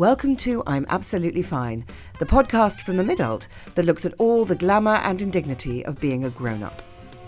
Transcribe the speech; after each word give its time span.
Welcome 0.00 0.36
to 0.36 0.62
I'm 0.66 0.86
Absolutely 0.88 1.42
Fine, 1.42 1.84
the 2.18 2.24
podcast 2.24 2.80
from 2.80 2.96
the 2.96 3.02
midult 3.02 3.48
that 3.74 3.84
looks 3.84 4.06
at 4.06 4.14
all 4.14 4.46
the 4.46 4.54
glamour 4.54 4.94
and 4.94 5.20
indignity 5.20 5.84
of 5.84 6.00
being 6.00 6.24
a 6.24 6.30
grown 6.30 6.62
up. 6.62 6.80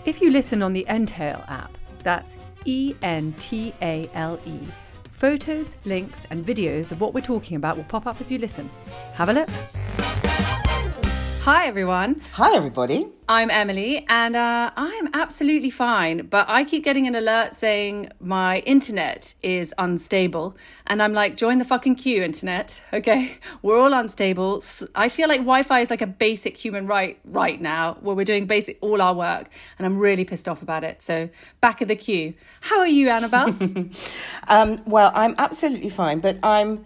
If 0.05 0.19
you 0.23 0.31
listen 0.31 0.63
on 0.63 0.73
the 0.73 0.83
Entale 0.89 1.47
app, 1.47 1.77
that's 2.01 2.35
E 2.65 2.95
N 3.03 3.35
T 3.37 3.75
A 3.83 4.09
L 4.15 4.39
E, 4.47 4.57
photos, 5.11 5.75
links, 5.85 6.25
and 6.31 6.43
videos 6.43 6.91
of 6.91 6.99
what 6.99 7.13
we're 7.13 7.21
talking 7.21 7.57
about 7.57 7.77
will 7.77 7.83
pop 7.83 8.07
up 8.07 8.19
as 8.19 8.31
you 8.31 8.39
listen. 8.39 8.71
Have 9.13 9.29
a 9.29 9.33
look. 9.33 9.49
Hi, 11.43 11.67
everyone. 11.67 12.21
Hi, 12.35 12.55
everybody. 12.55 13.09
I'm 13.27 13.49
Emilie, 13.51 14.05
and 14.07 14.33
uh, 14.33 14.71
I'm 14.77 15.09
absolutely 15.13 15.71
fine. 15.71 16.27
But 16.27 16.47
I 16.47 16.63
keep 16.63 16.85
getting 16.85 17.05
an 17.05 17.15
alert 17.15 17.57
saying 17.57 18.13
my 18.21 18.59
internet 18.59 19.33
is 19.43 19.73
unstable, 19.77 20.55
and 20.87 21.03
I'm 21.03 21.11
like, 21.11 21.35
join 21.35 21.57
the 21.57 21.65
fucking 21.65 21.95
queue, 21.95 22.23
internet. 22.23 22.81
Okay, 22.93 23.39
we're 23.61 23.77
all 23.77 23.91
unstable. 23.91 24.63
I 24.95 25.09
feel 25.09 25.27
like 25.27 25.41
Wi-Fi 25.41 25.81
is 25.81 25.89
like 25.89 26.01
a 26.01 26.07
basic 26.07 26.55
human 26.55 26.87
right 26.87 27.19
right 27.25 27.59
now, 27.59 27.97
where 27.99 28.15
we're 28.15 28.23
doing 28.23 28.45
basic 28.45 28.77
all 28.79 29.01
our 29.01 29.13
work, 29.13 29.49
and 29.77 29.85
I'm 29.85 29.99
really 29.99 30.23
pissed 30.23 30.47
off 30.47 30.61
about 30.61 30.85
it. 30.85 31.01
So 31.01 31.27
back 31.59 31.81
of 31.81 31.89
the 31.89 31.97
queue. 31.97 32.35
How 32.61 32.79
are 32.79 32.87
you, 32.87 33.09
Annabel? 33.09 33.47
um, 34.47 34.77
well, 34.85 35.11
I'm 35.13 35.35
absolutely 35.37 35.89
fine, 35.89 36.21
but 36.21 36.37
I'm 36.41 36.85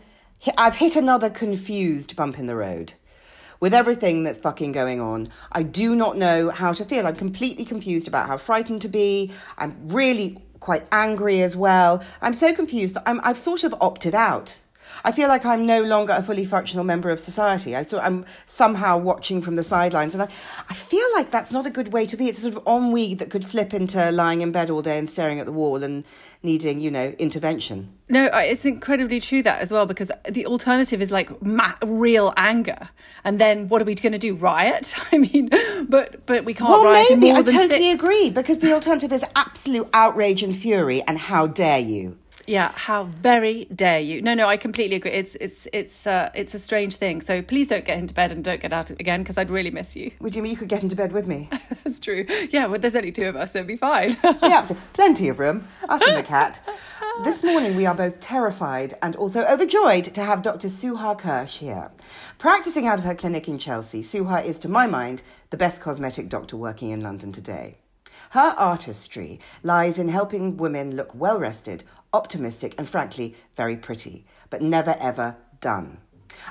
I've 0.58 0.78
hit 0.78 0.96
another 0.96 1.30
confused 1.30 2.16
bump 2.16 2.40
in 2.40 2.48
the 2.48 2.56
road 2.56 2.96
with 3.60 3.74
everything 3.74 4.24
that's 4.24 4.40
fucking 4.40 4.72
going 4.72 5.00
on. 5.02 5.28
I 5.52 5.64
do 5.64 5.96
not 5.96 6.18
know 6.18 6.50
how 6.50 6.74
to 6.74 6.86
feel. 6.86 7.08
I'm 7.08 7.16
completely 7.16 7.66
confused 7.66 8.08
about 8.08 8.28
how 8.28 8.38
frightened 8.38 8.82
to 8.84 8.90
be. 8.90 9.32
I'm 9.58 9.76
really 9.88 10.42
quite 10.60 10.86
angry 10.92 11.42
as 11.42 11.56
well. 11.56 12.04
I'm 12.22 12.34
so 12.34 12.54
confused 12.54 12.96
that 12.96 13.04
I'm, 13.06 13.22
I've 13.24 13.38
sort 13.38 13.64
of 13.64 13.76
opted 13.82 14.16
out. 14.16 14.64
I 15.04 15.12
feel 15.12 15.28
like 15.28 15.46
I'm 15.46 15.66
no 15.66 15.84
longer 15.84 16.14
a 16.14 16.22
fully 16.22 16.46
functional 16.46 16.84
member 16.84 17.10
of 17.10 17.20
society. 17.20 17.76
I 17.76 17.82
sort, 17.82 18.04
I'm 18.04 18.26
somehow 18.46 18.98
watching 18.98 19.42
from 19.42 19.56
the 19.56 19.64
sidelines, 19.64 20.14
and 20.14 20.24
I, 20.24 20.28
I 20.70 20.74
feel 20.74 21.06
like 21.16 21.32
that's 21.32 21.52
not 21.52 21.66
a 21.66 21.70
good 21.70 21.94
way 21.94 22.06
to 22.06 22.18
be. 22.18 22.30
It's 22.30 22.40
a 22.40 22.52
sort 22.52 22.56
of 22.56 22.64
ennui 22.68 23.14
that 23.16 23.30
could 23.30 23.46
flip 23.46 23.74
into 23.74 24.12
lying 24.12 24.42
in 24.42 24.52
bed 24.52 24.70
all 24.70 24.82
day 24.82 24.98
and 24.98 25.10
staring 25.10 25.40
at 25.40 25.46
the 25.46 25.52
wall 25.52 25.84
and 25.84 26.04
needing, 26.44 26.80
you 26.80 26.92
know, 26.92 27.14
intervention. 27.20 27.94
No, 28.10 28.30
it's 28.34 28.64
incredibly 28.64 29.20
true 29.20 29.44
that 29.44 29.62
as 29.62 29.72
well 29.72 29.86
because 29.86 30.12
the 30.30 30.46
alternative 30.46 31.02
is 31.02 31.12
like 31.12 31.42
ma- 31.42 31.74
real 31.84 32.34
anger, 32.38 32.90
and 33.24 33.40
then 33.40 33.68
what 33.68 33.82
are 33.82 33.86
we 33.86 33.96
going 33.96 34.14
to 34.14 34.20
do? 34.20 34.34
Riot? 34.36 34.96
I 35.12 35.18
mean, 35.18 35.50
but 35.90 36.26
but 36.26 36.46
we 36.46 36.54
can't. 36.54 36.70
Well, 36.70 36.92
maybe 36.92 37.32
I 37.32 37.42
totally 37.42 37.68
six. 37.68 38.02
agree 38.02 38.30
because 38.30 38.60
the 38.60 38.74
alternative 38.74 39.12
is 39.12 39.26
absolute 39.36 39.90
outrage 39.94 40.42
and 40.42 40.56
fury, 40.56 41.02
and 41.02 41.18
how 41.18 41.48
dare 41.48 41.80
you? 41.80 42.18
Yeah, 42.48 42.72
how 42.72 43.04
very 43.04 43.66
dare 43.66 44.00
you? 44.00 44.22
No, 44.22 44.34
no, 44.34 44.48
I 44.48 44.56
completely 44.56 44.96
agree. 44.96 45.12
It's 45.12 45.36
it's 45.36 45.68
it's 45.74 46.08
uh, 46.08 46.30
it's 46.34 46.54
a 46.54 46.60
strange 46.60 46.96
thing. 46.96 47.20
So 47.20 47.42
please 47.42 47.68
don't 47.68 47.84
get 47.84 48.00
into 48.00 48.14
bed 48.14 48.32
and 48.32 48.42
don't 48.42 48.62
get 48.62 48.72
out 48.72 48.90
again 48.90 49.22
because 49.22 49.38
I'd 49.38 49.50
really 49.50 49.70
miss 49.70 49.98
you. 49.98 50.12
Would 50.22 50.34
you 50.34 50.42
mean 50.42 50.52
you 50.52 50.58
could 50.58 50.70
get 50.70 50.82
into 50.82 50.96
bed 50.96 51.12
with 51.12 51.28
me? 51.28 51.50
That's 51.84 52.00
true. 52.00 52.26
Yeah, 52.50 52.68
well, 52.68 52.80
there's 52.80 52.96
only 52.96 53.12
two 53.12 53.28
of 53.28 53.36
us, 53.36 53.52
so 53.52 53.60
it'd 53.60 53.68
be 53.68 53.76
fine. 53.76 54.16
yeah, 54.24 54.62
so 54.62 54.78
plenty 54.94 55.28
of 55.28 55.40
room. 55.40 55.68
Us 55.90 56.02
and 56.02 56.18
the 56.18 56.24
cat. 56.24 56.62
This 57.24 57.44
morning 57.44 57.76
we 57.76 57.88
are 57.88 57.96
both 57.96 58.20
terrified 58.20 58.94
and 59.02 59.16
also 59.16 59.44
overjoyed 59.44 60.14
to 60.14 60.22
have 60.22 60.44
Dr. 60.44 60.68
Suha 60.68 61.20
Kersh 61.20 61.58
here. 61.58 61.90
Practicing 62.38 62.86
out 62.86 63.00
of 63.00 63.06
her 63.06 63.16
clinic 63.16 63.48
in 63.48 63.58
Chelsea, 63.58 64.04
Suha 64.04 64.46
is, 64.46 64.60
to 64.60 64.70
my 64.70 64.86
mind, 64.86 65.24
the 65.50 65.58
best 65.58 65.82
cosmetic 65.82 66.30
doctor 66.30 66.58
working 66.58 66.92
in 66.92 67.02
London 67.02 67.32
today. 67.32 67.78
Her 68.32 68.54
artistry 68.58 69.40
lies 69.64 69.98
in 69.98 70.10
helping 70.10 70.58
women 70.58 70.96
look 70.96 71.16
well 71.16 71.40
rested, 71.40 71.84
optimistic, 72.14 72.76
and 72.78 72.88
frankly, 72.88 73.36
very 73.56 73.78
pretty, 73.78 74.26
but 74.50 74.62
never 74.62 74.96
ever 75.00 75.36
done. 75.60 76.00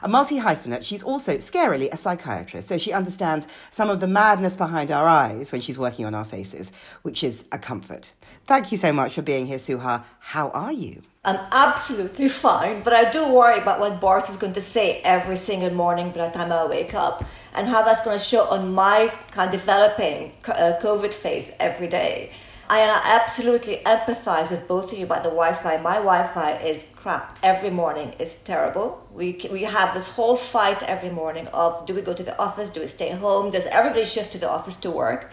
A 0.03 0.09
multi 0.09 0.41
hyphenate, 0.41 0.85
she's 0.85 1.03
also 1.03 1.37
scarily 1.37 1.93
a 1.93 1.97
psychiatrist, 1.97 2.69
so 2.69 2.79
she 2.79 2.93
understands 2.93 3.47
some 3.71 3.89
of 3.89 4.01
the 4.01 4.07
madness 4.07 4.57
behind 4.57 4.91
our 4.91 5.07
eyes 5.07 5.53
when 5.53 5.61
she's 5.61 5.79
working 5.79 6.05
on 6.05 6.15
our 6.15 6.25
faces, 6.25 6.73
which 7.03 7.23
is 7.23 7.45
a 7.53 7.59
comfort. 7.59 8.13
Thank 8.47 8.73
you 8.73 8.79
so 8.79 8.93
much 8.93 9.15
for 9.15 9.23
being 9.23 9.47
here, 9.47 9.59
Suha. 9.59 10.05
How 10.19 10.51
are 10.51 10.73
you? 10.73 11.03
I'm 11.25 11.41
absolutely 11.51 12.29
fine, 12.29 12.83
but 12.83 12.93
I 12.93 13.11
do 13.11 13.35
worry 13.35 13.59
about 13.59 13.81
what 13.81 14.01
Boris 14.01 14.31
is 14.31 14.37
going 14.37 14.53
to 14.53 14.61
say 14.61 15.01
every 15.03 15.35
single 15.35 15.73
morning 15.73 16.11
by 16.11 16.29
the 16.29 16.33
time 16.33 16.53
I 16.53 16.67
wake 16.67 16.95
up 16.95 17.25
and 17.55 17.67
how 17.67 17.83
that's 17.83 18.01
going 18.03 18.17
to 18.17 18.23
show 18.23 18.45
on 18.45 18.73
my 18.73 19.13
kind 19.33 19.53
of 19.53 19.61
developing 19.61 20.33
uh, 20.47 20.79
COVID 20.81 21.13
face 21.13 21.51
every 21.59 21.89
day. 21.89 22.31
I 22.69 22.81
absolutely 23.05 23.77
empathize 23.87 24.51
with 24.51 24.67
both 24.67 24.93
of 24.93 24.99
you 24.99 25.05
about 25.05 25.23
the 25.23 25.31
Wi-Fi. 25.31 25.77
My 25.79 25.97
Wi-Fi 25.97 26.59
is 26.59 26.87
crap 26.97 27.39
every 27.43 27.71
morning. 27.71 28.15
It's 28.19 28.37
terrible. 28.37 29.07
We 29.13 29.39
we 29.51 29.63
have 29.65 29.95
this 29.95 30.09
whole 30.09 30.37
fight 30.37 30.83
every 30.83 31.11
morning 31.11 31.47
of 31.49 31.87
do 31.87 31.95
we 31.95 32.03
go 32.03 32.13
to 32.13 32.23
the 32.23 32.37
office, 32.39 32.71
do 32.71 32.81
we 32.81 32.89
stay 32.89 33.11
home? 33.11 33.51
Does 33.51 33.67
everybody 33.67 34.05
shift 34.05 34.33
to 34.33 34.39
the 34.39 34.51
office 34.51 34.77
to 34.77 34.91
work? 34.91 35.31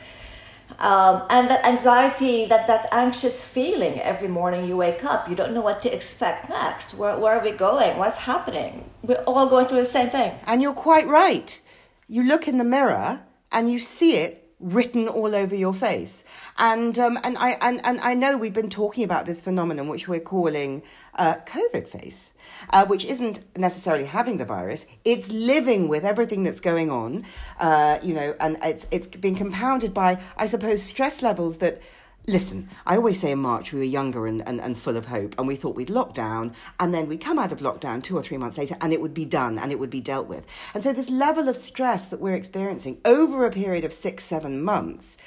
Um, 0.79 1.23
and 1.29 1.49
that 1.49 1.65
anxiety, 1.65 2.45
that, 2.47 2.67
that 2.67 2.87
anxious 2.91 3.45
feeling 3.45 3.99
every 3.99 4.27
morning 4.27 4.65
you 4.65 4.77
wake 4.77 5.03
up, 5.03 5.29
you 5.29 5.35
don't 5.35 5.53
know 5.53 5.61
what 5.61 5.81
to 5.83 5.93
expect 5.93 6.49
next. 6.49 6.95
Where, 6.95 7.19
where 7.19 7.37
are 7.37 7.43
we 7.43 7.51
going? 7.51 7.97
What's 7.97 8.17
happening? 8.17 8.89
We're 9.03 9.23
all 9.27 9.47
going 9.47 9.67
through 9.67 9.81
the 9.81 9.85
same 9.85 10.09
thing. 10.09 10.31
And 10.47 10.61
you're 10.61 10.73
quite 10.73 11.07
right. 11.07 11.61
You 12.07 12.23
look 12.23 12.47
in 12.47 12.57
the 12.57 12.63
mirror 12.63 13.21
and 13.51 13.71
you 13.71 13.77
see 13.79 14.15
it 14.15 14.42
written 14.59 15.07
all 15.07 15.35
over 15.35 15.55
your 15.55 15.73
face. 15.73 16.23
And 16.57 16.97
um, 16.97 17.19
and 17.23 17.37
I 17.37 17.51
and, 17.61 17.81
and 17.83 17.99
I 18.01 18.13
know 18.13 18.37
we've 18.37 18.53
been 18.53 18.69
talking 18.69 19.03
about 19.03 19.25
this 19.25 19.41
phenomenon 19.41 19.87
which 19.87 20.07
we're 20.07 20.19
calling 20.19 20.83
uh, 21.15 21.35
COVID 21.45 21.87
face, 21.87 22.31
uh, 22.69 22.85
which 22.85 23.05
isn't 23.05 23.43
necessarily 23.57 24.05
having 24.05 24.37
the 24.37 24.45
virus. 24.45 24.85
It's 25.03 25.31
living 25.31 25.87
with 25.87 26.05
everything 26.05 26.43
that's 26.43 26.59
going 26.59 26.89
on, 26.89 27.25
uh, 27.59 27.99
you 28.01 28.13
know, 28.13 28.35
and 28.39 28.57
it's 28.63 28.87
it's 28.91 29.07
been 29.07 29.35
compounded 29.35 29.93
by 29.93 30.21
I 30.37 30.45
suppose 30.45 30.81
stress 30.81 31.21
levels 31.21 31.57
that 31.57 31.81
Listen, 32.25 32.69
I 32.85 32.95
always 32.95 33.19
say 33.19 33.31
in 33.31 33.39
March 33.39 33.73
we 33.73 33.79
were 33.79 33.85
younger 33.85 34.27
and, 34.27 34.47
and, 34.47 34.61
and 34.61 34.77
full 34.77 34.95
of 34.95 35.07
hope, 35.07 35.35
and 35.37 35.45
we 35.45 35.57
thought 35.57 35.75
we'd 35.75 35.89
lock 35.89 36.13
down, 36.13 36.53
and 36.79 36.93
then 36.93 37.09
we'd 37.09 37.19
come 37.19 37.37
out 37.37 37.51
of 37.51 37.59
lockdown 37.59 38.01
two 38.01 38.15
or 38.15 38.21
three 38.21 38.37
months 38.37 38.57
later, 38.57 38.77
and 38.79 38.93
it 38.93 39.01
would 39.01 39.13
be 39.13 39.25
done 39.25 39.59
and 39.59 39.73
it 39.73 39.79
would 39.79 39.89
be 39.89 39.99
dealt 39.99 40.27
with. 40.27 40.45
And 40.73 40.81
so, 40.81 40.93
this 40.93 41.09
level 41.09 41.49
of 41.49 41.57
stress 41.57 42.07
that 42.07 42.21
we're 42.21 42.35
experiencing 42.35 43.01
over 43.03 43.45
a 43.45 43.51
period 43.51 43.83
of 43.83 43.91
six, 43.91 44.23
seven 44.23 44.63
months 44.63 45.17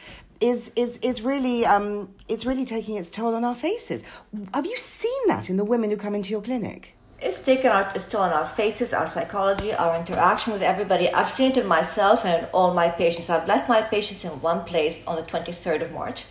is 0.40 0.72
is 0.74 0.98
is 1.02 1.20
really 1.20 1.66
um, 1.66 2.14
it's 2.28 2.46
really 2.46 2.64
taking 2.64 2.96
its 2.96 3.10
toll 3.10 3.34
on 3.34 3.44
our 3.44 3.54
faces. 3.54 4.02
Have 4.54 4.64
you 4.64 4.76
seen 4.78 5.20
that 5.26 5.50
in 5.50 5.58
the 5.58 5.66
women 5.66 5.90
who 5.90 5.98
come 5.98 6.14
into 6.14 6.30
your 6.30 6.40
clinic? 6.40 6.94
It's 7.20 7.42
taken 7.42 7.70
our, 7.70 7.90
its 7.94 8.06
toll 8.06 8.22
on 8.22 8.32
our 8.32 8.46
faces, 8.46 8.92
our 8.92 9.06
psychology, 9.06 9.72
our 9.74 9.96
interaction 9.96 10.52
with 10.52 10.62
everybody. 10.62 11.10
I've 11.10 11.30
seen 11.30 11.52
it 11.52 11.58
in 11.58 11.66
myself 11.66 12.24
and 12.24 12.44
in 12.44 12.50
all 12.50 12.74
my 12.74 12.90
patients. 12.90 13.30
I've 13.30 13.48
left 13.48 13.68
my 13.70 13.80
patients 13.80 14.24
in 14.24 14.30
one 14.42 14.64
place 14.64 15.02
on 15.06 15.16
the 15.16 15.22
23rd 15.22 15.82
of 15.82 15.92
March 15.92 16.24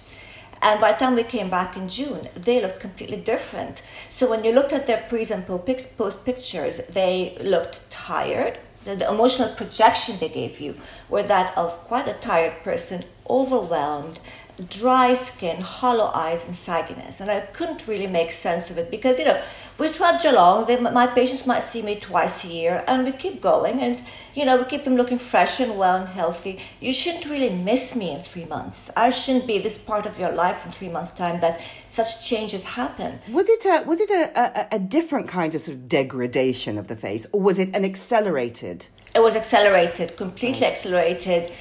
and 0.66 0.82
by 0.82 0.94
the 0.94 0.98
time 0.98 1.14
we 1.14 1.24
came 1.24 1.52
back 1.52 1.78
in 1.78 1.88
June, 1.88 2.22
they 2.34 2.60
looked 2.60 2.80
completely 2.80 3.18
different. 3.18 3.84
So 4.10 4.28
when 4.28 4.44
you 4.44 4.52
looked 4.52 4.74
at 4.74 4.88
their 4.88 5.06
pre 5.08 5.24
and 5.30 5.46
post 5.46 6.26
pictures, 6.26 6.82
they 6.90 7.38
looked 7.40 7.88
tired. 7.92 8.58
The, 8.84 8.96
the 8.96 9.08
emotional 9.08 9.50
projection 9.50 10.18
they 10.20 10.30
gave 10.30 10.60
you 10.60 10.74
were 11.08 11.22
that 11.22 11.56
of 11.56 11.78
quite 11.84 12.08
a 12.08 12.14
tired 12.14 12.64
person, 12.64 13.04
overwhelmed, 13.30 14.18
dry 14.70 15.14
skin, 15.14 15.62
hollow 15.62 16.12
eyes, 16.14 16.46
and 16.46 16.54
sagginess. 16.54 17.20
And 17.20 17.30
I 17.30 17.42
couldn't 17.42 17.88
really 17.88 18.08
make 18.08 18.32
sense 18.32 18.70
of 18.70 18.78
it 18.78 18.90
because, 18.90 19.20
you 19.20 19.26
know, 19.26 19.42
we 19.78 19.90
trudge 19.90 20.26
along. 20.26 20.68
They, 20.68 20.80
my 20.80 21.08
patients 21.08 21.46
might 21.46 21.64
see 21.64 21.82
me 21.82 21.96
twice 21.96 22.46
a 22.46 22.48
year, 22.48 22.84
and 22.88 23.06
we 23.06 23.12
keep 23.12 23.42
going. 23.42 23.82
And, 23.82 24.02
you 24.34 24.46
know, 24.46 24.58
we 24.58 24.66
keep 24.66 24.84
them 24.84 24.96
looking 24.96 25.18
fresh 25.18 25.60
and 25.60 25.78
well 25.78 25.98
and 25.98 26.10
healthy. 26.10 26.60
You 26.80 26.94
shouldn't 26.94 27.26
really 27.26 27.50
miss 27.50 27.96
me 27.96 28.12
in 28.12 28.22
three 28.22 28.46
months. 28.46 28.90
I 28.96 29.10
shouldn't 29.10 29.48
be 29.48 29.60
this 29.60 29.78
part 29.78 30.06
of 30.06 30.18
your 30.20 30.32
life 30.32 30.66
in 30.66 30.72
three 30.72 30.90
months' 30.90 31.12
time 31.12 31.42
that 31.42 31.60
such 31.90 32.28
changes 32.28 32.64
happen. 32.64 33.20
Was 33.30 33.50
it 33.50 33.66
a, 33.66 33.84
was 33.86 34.00
it 34.00 34.10
a, 34.10 34.40
a, 34.40 34.76
a 34.76 34.80
different 34.80 35.28
kind 35.28 35.54
of 35.56 35.62
sort 35.62 35.76
of 35.78 35.90
degradation 35.90 36.78
of 36.78 36.88
the 36.88 36.96
face, 36.96 37.28
or 37.32 37.42
was 37.42 37.60
it 37.60 37.76
an 37.76 37.84
accelerated? 37.84 38.88
It 39.14 39.22
was 39.22 39.36
accelerated, 39.36 40.18
completely 40.18 40.68
accelerated 40.68 41.52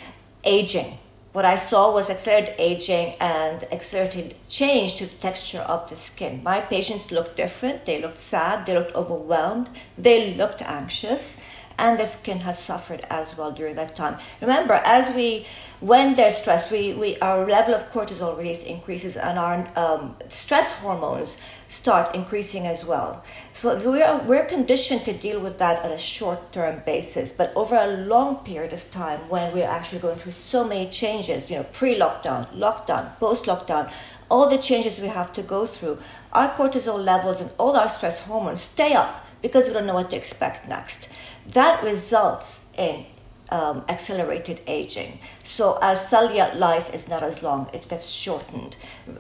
aging 0.45 0.99
what 1.35 1.45
I 1.45 1.57
saw 1.57 1.93
was 1.93 2.11
accelerated 2.11 2.55
aging 2.59 3.17
and 3.19 3.65
accelerated 3.73 4.37
change 4.49 4.95
to 4.99 5.07
the 5.07 5.17
texture 5.17 5.59
of 5.59 5.91
the 5.91 5.97
skin. 5.97 6.41
My 6.45 6.61
patients 6.61 7.11
looked 7.11 7.37
different. 7.37 7.87
They 7.87 8.01
looked 8.01 8.21
sad. 8.21 8.67
They 8.67 8.79
looked 8.79 8.95
overwhelmed. 8.95 9.69
They 9.99 10.35
looked 10.35 10.63
anxious. 10.63 11.41
And 11.77 11.99
the 11.99 12.07
skin 12.07 12.39
has 12.43 12.61
suffered 12.61 13.05
as 13.11 13.37
well 13.37 13.51
during 13.51 13.75
that 13.75 13.97
time. 13.97 14.19
Remember, 14.41 14.75
as 14.85 15.13
we, 15.17 15.45
when 15.81 16.15
there's 16.15 16.37
stress, 16.37 16.71
we, 16.71 16.95
we 16.95 17.19
our 17.19 17.45
level 17.45 17.75
of 17.75 17.91
cortisol 17.91 18.39
release 18.39 18.63
increases 18.63 19.17
and 19.17 19.37
our 19.37 19.69
um, 19.77 20.15
stress 20.29 20.71
hormones 20.75 21.37
start 21.75 22.15
increasing 22.15 22.67
as 22.67 22.85
well. 22.85 23.25
So 23.53 23.91
we 23.91 24.00
are, 24.00 24.21
we're 24.21 24.44
conditioned 24.44 25.05
to 25.06 25.12
deal 25.12 25.41
with 25.41 25.59
that 25.59 25.85
on 25.85 25.91
a 25.91 25.99
short 25.99 26.53
term 26.53 26.82
basis, 26.87 27.32
but 27.32 27.53
over 27.56 27.75
a 27.75 27.97
long 28.06 28.37
period 28.44 28.73
of 28.73 28.88
time 28.91 29.21
when 29.29 29.53
we're 29.53 29.69
actually 29.69 29.99
going 29.99 30.17
through 30.17 30.32
so 30.32 30.65
many 30.67 30.88
changes, 30.88 31.50
you 31.50 31.56
know, 31.56 31.65
pre 31.65 31.97
lockdown, 31.97 32.47
lockdown, 32.55 33.19
post 33.19 33.47
lockdown, 33.47 33.93
all 34.31 34.49
the 34.49 34.59
changes 34.59 35.00
we 35.00 35.09
have 35.09 35.32
to 35.32 35.43
go 35.43 35.67
through, 35.67 35.99
our 36.32 36.49
cortisol 36.50 37.03
levels 37.03 37.41
and 37.41 37.50
all 37.59 37.77
our 37.77 37.88
stress 37.88 38.20
hormones 38.20 38.61
stay 38.61 38.94
up 38.94 39.27
because 39.43 39.67
we 39.67 39.75
don't 39.75 39.87
know 39.87 39.94
what 39.94 40.11
to 40.11 40.17
expect 40.17 40.69
next. 40.69 41.12
That 41.47 41.82
results 41.82 42.67
in 42.79 43.05
um, 43.50 43.85
accelerated 43.88 44.61
aging. 44.67 45.19
So 45.44 45.79
as 45.82 46.08
cellular 46.08 46.55
life 46.55 46.94
is 46.94 47.08
not 47.08 47.23
as 47.23 47.43
long, 47.43 47.69
it 47.73 47.87
gets 47.88 48.08
shortened. 48.08 48.76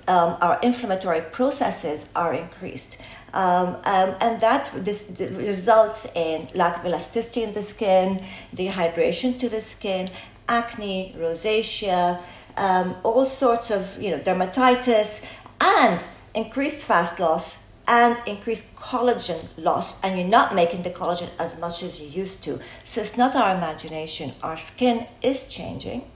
Um, 0.08 0.36
our 0.40 0.58
inflammatory 0.62 1.20
processes 1.20 2.08
are 2.14 2.32
increased. 2.32 2.98
Um, 3.32 3.76
um, 3.84 4.14
and 4.20 4.40
that 4.40 4.70
this 4.74 5.12
results 5.32 6.06
in 6.14 6.48
lack 6.54 6.78
of 6.78 6.86
elasticity 6.86 7.42
in 7.42 7.52
the 7.52 7.62
skin, 7.62 8.22
dehydration 8.54 9.38
to 9.40 9.48
the 9.48 9.60
skin, 9.60 10.08
acne, 10.48 11.14
rosacea, 11.18 12.20
um, 12.56 12.94
all 13.02 13.24
sorts 13.24 13.70
of 13.70 14.00
you 14.00 14.10
know 14.10 14.20
dermatitis, 14.20 15.28
and 15.60 16.04
increased 16.34 16.84
fat 16.84 17.18
loss 17.18 17.63
and 17.86 18.20
increased 18.26 18.74
collagen 18.76 19.46
loss, 19.56 20.00
and 20.02 20.18
you're 20.18 20.28
not 20.28 20.54
making 20.54 20.82
the 20.82 20.90
collagen 20.90 21.28
as 21.38 21.58
much 21.58 21.82
as 21.82 22.00
you 22.00 22.08
used 22.08 22.42
to. 22.44 22.58
So 22.84 23.02
it's 23.02 23.16
not 23.16 23.34
our 23.36 23.56
imagination. 23.56 24.32
Our 24.42 24.56
skin 24.56 25.06
is 25.22 25.48
changing, 25.48 26.10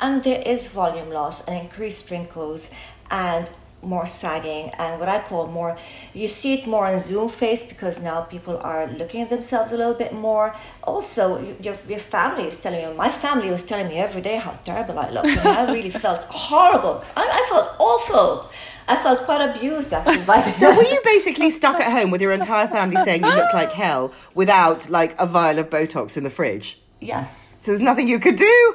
and 0.00 0.22
there 0.22 0.42
is 0.44 0.68
volume 0.68 1.10
loss 1.10 1.46
and 1.46 1.56
increased 1.58 2.10
wrinkles 2.10 2.70
and 3.10 3.50
more 3.82 4.06
sagging 4.06 4.70
and 4.78 5.00
what 5.00 5.08
I 5.08 5.18
call 5.20 5.46
more 5.46 5.76
you 6.12 6.28
see 6.28 6.54
it 6.54 6.66
more 6.66 6.86
on 6.86 7.00
Zoom 7.00 7.28
face 7.28 7.62
because 7.62 8.00
now 8.00 8.22
people 8.22 8.58
are 8.58 8.86
looking 8.86 9.22
at 9.22 9.30
themselves 9.30 9.72
a 9.72 9.76
little 9.76 9.94
bit 9.94 10.12
more. 10.12 10.54
Also 10.82 11.40
your, 11.62 11.76
your 11.88 11.98
family 11.98 12.44
is 12.44 12.56
telling 12.56 12.80
you 12.80 12.94
my 12.94 13.10
family 13.10 13.50
was 13.50 13.64
telling 13.64 13.88
me 13.88 13.96
every 13.96 14.22
day 14.22 14.36
how 14.36 14.52
terrible 14.64 14.98
I 14.98 15.10
look 15.10 15.24
and 15.24 15.48
I 15.48 15.72
really 15.72 15.90
felt 16.04 16.22
horrible. 16.24 17.04
I, 17.16 17.26
I 17.26 17.46
felt 17.48 17.76
awful. 17.78 18.50
I 18.88 18.96
felt 18.96 19.22
quite 19.22 19.40
abused 19.48 19.92
actually 19.92 20.24
by 20.24 20.40
So 20.58 20.74
were 20.74 20.82
you 20.82 21.00
basically 21.04 21.50
stuck 21.50 21.78
at 21.80 21.90
home 21.90 22.10
with 22.10 22.20
your 22.20 22.32
entire 22.32 22.66
family 22.66 22.96
saying 23.04 23.22
you 23.22 23.34
look 23.34 23.52
like 23.54 23.72
hell 23.72 24.12
without 24.34 24.90
like 24.90 25.14
a 25.18 25.26
vial 25.26 25.58
of 25.58 25.70
Botox 25.70 26.16
in 26.16 26.24
the 26.24 26.30
fridge? 26.30 26.80
Yes. 27.00 27.54
So 27.60 27.70
there's 27.70 27.82
nothing 27.82 28.08
you 28.08 28.18
could 28.18 28.36
do. 28.36 28.72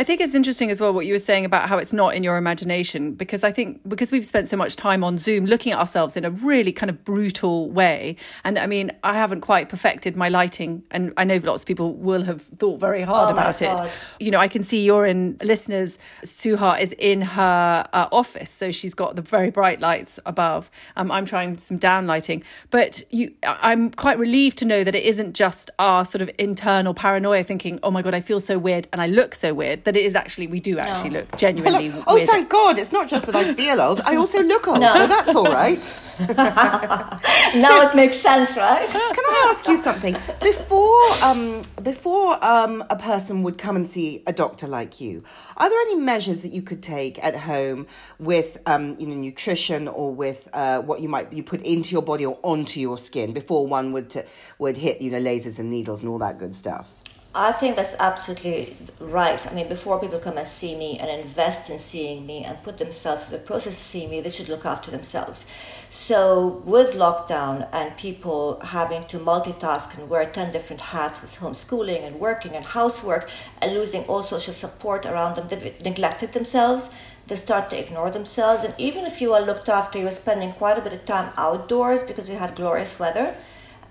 I 0.00 0.02
think 0.02 0.22
it's 0.22 0.34
interesting 0.34 0.70
as 0.70 0.80
well 0.80 0.94
what 0.94 1.04
you 1.04 1.12
were 1.12 1.18
saying 1.18 1.44
about 1.44 1.68
how 1.68 1.76
it's 1.76 1.92
not 1.92 2.14
in 2.14 2.22
your 2.22 2.38
imagination 2.38 3.12
because 3.12 3.44
I 3.44 3.52
think 3.52 3.86
because 3.86 4.10
we've 4.10 4.24
spent 4.24 4.48
so 4.48 4.56
much 4.56 4.74
time 4.74 5.04
on 5.04 5.18
Zoom 5.18 5.44
looking 5.44 5.74
at 5.74 5.78
ourselves 5.78 6.16
in 6.16 6.24
a 6.24 6.30
really 6.30 6.72
kind 6.72 6.88
of 6.88 7.04
brutal 7.04 7.70
way. 7.70 8.16
And 8.42 8.58
I 8.58 8.66
mean, 8.66 8.92
I 9.04 9.12
haven't 9.12 9.42
quite 9.42 9.68
perfected 9.68 10.16
my 10.16 10.30
lighting, 10.30 10.84
and 10.90 11.12
I 11.18 11.24
know 11.24 11.36
lots 11.44 11.64
of 11.64 11.66
people 11.66 11.92
will 11.92 12.22
have 12.22 12.40
thought 12.40 12.80
very 12.80 13.02
hard 13.02 13.28
oh 13.28 13.32
about 13.34 13.60
it. 13.60 13.78
You 14.18 14.30
know, 14.30 14.38
I 14.38 14.48
can 14.48 14.64
see 14.64 14.82
you're 14.82 15.04
in 15.04 15.36
listeners. 15.42 15.98
Suha 16.24 16.80
is 16.80 16.92
in 16.92 17.20
her 17.20 17.86
uh, 17.92 18.08
office, 18.10 18.48
so 18.48 18.70
she's 18.70 18.94
got 18.94 19.16
the 19.16 19.22
very 19.22 19.50
bright 19.50 19.80
lights 19.80 20.18
above. 20.24 20.70
Um, 20.96 21.12
I'm 21.12 21.26
trying 21.26 21.58
some 21.58 21.76
down 21.76 22.06
lighting, 22.06 22.42
but 22.70 23.02
you, 23.10 23.34
I'm 23.42 23.90
quite 23.90 24.18
relieved 24.18 24.56
to 24.58 24.64
know 24.64 24.82
that 24.82 24.94
it 24.94 25.04
isn't 25.04 25.34
just 25.34 25.70
our 25.78 26.06
sort 26.06 26.22
of 26.22 26.30
internal 26.38 26.94
paranoia 26.94 27.44
thinking, 27.44 27.78
"Oh 27.82 27.90
my 27.90 28.00
god, 28.00 28.14
I 28.14 28.20
feel 28.20 28.40
so 28.40 28.58
weird 28.58 28.88
and 28.94 29.02
I 29.02 29.06
look 29.06 29.34
so 29.34 29.52
weird." 29.52 29.84
That 29.90 29.96
it 29.96 30.04
is 30.04 30.14
actually 30.14 30.46
we 30.46 30.60
do 30.60 30.78
actually 30.78 31.10
no. 31.10 31.18
look 31.18 31.36
genuinely. 31.36 31.90
oh, 32.06 32.14
weird. 32.14 32.28
thank 32.28 32.48
God! 32.48 32.78
It's 32.78 32.92
not 32.92 33.08
just 33.08 33.26
that 33.26 33.34
I 33.34 33.52
feel 33.54 33.80
old; 33.80 34.00
I 34.04 34.14
also 34.14 34.40
look 34.40 34.68
old. 34.68 34.78
No. 34.78 34.94
So 34.94 35.06
that's 35.08 35.34
all 35.34 35.46
right. 35.46 36.00
now 36.28 37.18
so, 37.60 37.88
it 37.88 37.96
makes 37.96 38.18
sense, 38.18 38.56
right? 38.56 38.88
Can 38.88 39.00
I 39.00 39.52
ask 39.52 39.66
you 39.66 39.76
something? 39.76 40.14
Before, 40.40 41.02
um, 41.24 41.62
before 41.82 42.38
um, 42.44 42.84
a 42.88 42.94
person 42.94 43.42
would 43.42 43.58
come 43.58 43.74
and 43.74 43.84
see 43.84 44.22
a 44.28 44.32
doctor 44.32 44.68
like 44.68 45.00
you, 45.00 45.24
are 45.56 45.68
there 45.68 45.80
any 45.80 45.96
measures 45.96 46.42
that 46.42 46.52
you 46.52 46.62
could 46.62 46.84
take 46.84 47.22
at 47.24 47.34
home 47.34 47.88
with, 48.20 48.58
um, 48.66 48.96
you 49.00 49.08
know, 49.08 49.16
nutrition 49.16 49.88
or 49.88 50.14
with 50.14 50.48
uh, 50.52 50.80
what 50.82 51.00
you 51.00 51.08
might 51.08 51.32
you 51.32 51.42
put 51.42 51.62
into 51.62 51.90
your 51.92 52.02
body 52.02 52.24
or 52.24 52.38
onto 52.44 52.78
your 52.78 52.96
skin 52.96 53.32
before 53.32 53.66
one 53.66 53.90
would 53.90 54.10
to, 54.10 54.24
would 54.58 54.76
hit, 54.76 55.00
you 55.00 55.10
know, 55.10 55.20
lasers 55.20 55.58
and 55.58 55.68
needles 55.68 56.00
and 56.00 56.10
all 56.10 56.18
that 56.18 56.38
good 56.38 56.54
stuff? 56.54 56.99
I 57.32 57.52
think 57.52 57.76
that's 57.76 57.94
absolutely 58.00 58.76
right. 58.98 59.46
I 59.46 59.54
mean, 59.54 59.68
before 59.68 60.00
people 60.00 60.18
come 60.18 60.36
and 60.36 60.48
see 60.48 60.74
me 60.74 60.98
and 60.98 61.08
invest 61.08 61.70
in 61.70 61.78
seeing 61.78 62.26
me 62.26 62.42
and 62.42 62.60
put 62.64 62.78
themselves 62.78 63.24
through 63.24 63.38
the 63.38 63.44
process 63.44 63.74
of 63.74 63.78
seeing 63.78 64.10
me, 64.10 64.20
they 64.20 64.30
should 64.30 64.48
look 64.48 64.66
after 64.66 64.90
themselves. 64.90 65.46
So, 65.90 66.60
with 66.66 66.94
lockdown 66.94 67.68
and 67.72 67.96
people 67.96 68.58
having 68.58 69.06
to 69.06 69.20
multitask 69.20 69.96
and 69.96 70.10
wear 70.10 70.28
10 70.28 70.50
different 70.50 70.82
hats 70.82 71.22
with 71.22 71.36
homeschooling 71.36 72.04
and 72.04 72.18
working 72.18 72.56
and 72.56 72.64
housework 72.64 73.30
and 73.62 73.74
losing 73.74 74.02
all 74.06 74.24
social 74.24 74.52
support 74.52 75.06
around 75.06 75.36
them, 75.36 75.46
they've 75.46 75.80
neglected 75.84 76.32
themselves. 76.32 76.90
They 77.28 77.36
start 77.36 77.70
to 77.70 77.78
ignore 77.78 78.10
themselves. 78.10 78.64
And 78.64 78.74
even 78.76 79.06
if 79.06 79.20
you 79.20 79.32
are 79.34 79.40
looked 79.40 79.68
after, 79.68 80.00
you're 80.00 80.10
spending 80.10 80.50
quite 80.50 80.78
a 80.78 80.82
bit 80.82 80.94
of 80.94 81.04
time 81.04 81.32
outdoors 81.36 82.02
because 82.02 82.28
we 82.28 82.34
had 82.34 82.56
glorious 82.56 82.98
weather 82.98 83.36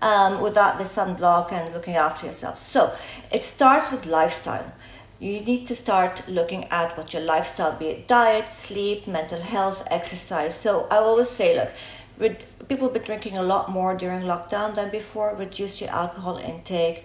um, 0.01 0.41
without 0.41 0.77
the 0.77 0.83
sunblock 0.83 1.51
and 1.51 1.71
looking 1.73 1.95
after 1.95 2.27
yourself. 2.27 2.57
So 2.57 2.93
it 3.31 3.43
starts 3.43 3.91
with 3.91 4.05
lifestyle. 4.05 4.71
You 5.19 5.41
need 5.41 5.67
to 5.67 5.75
start 5.75 6.23
looking 6.29 6.65
at 6.65 6.97
what 6.97 7.13
your 7.13 7.21
lifestyle, 7.23 7.77
be 7.77 7.87
it 7.87 8.07
diet, 8.07 8.47
sleep, 8.47 9.05
mental 9.05 9.41
health, 9.41 9.85
exercise. 9.91 10.55
So 10.55 10.87
I 10.89 10.97
always 10.97 11.29
say, 11.29 11.57
look, 11.57 11.71
people 12.69 12.85
have 12.85 12.93
been 12.93 13.03
drinking 13.03 13.37
a 13.37 13.43
lot 13.43 13.69
more 13.69 13.95
during 13.95 14.21
lockdown 14.21 14.75
than 14.75 14.89
before. 14.89 15.35
Reduce 15.35 15.81
your 15.81 15.89
alcohol 15.89 16.37
intake, 16.37 17.03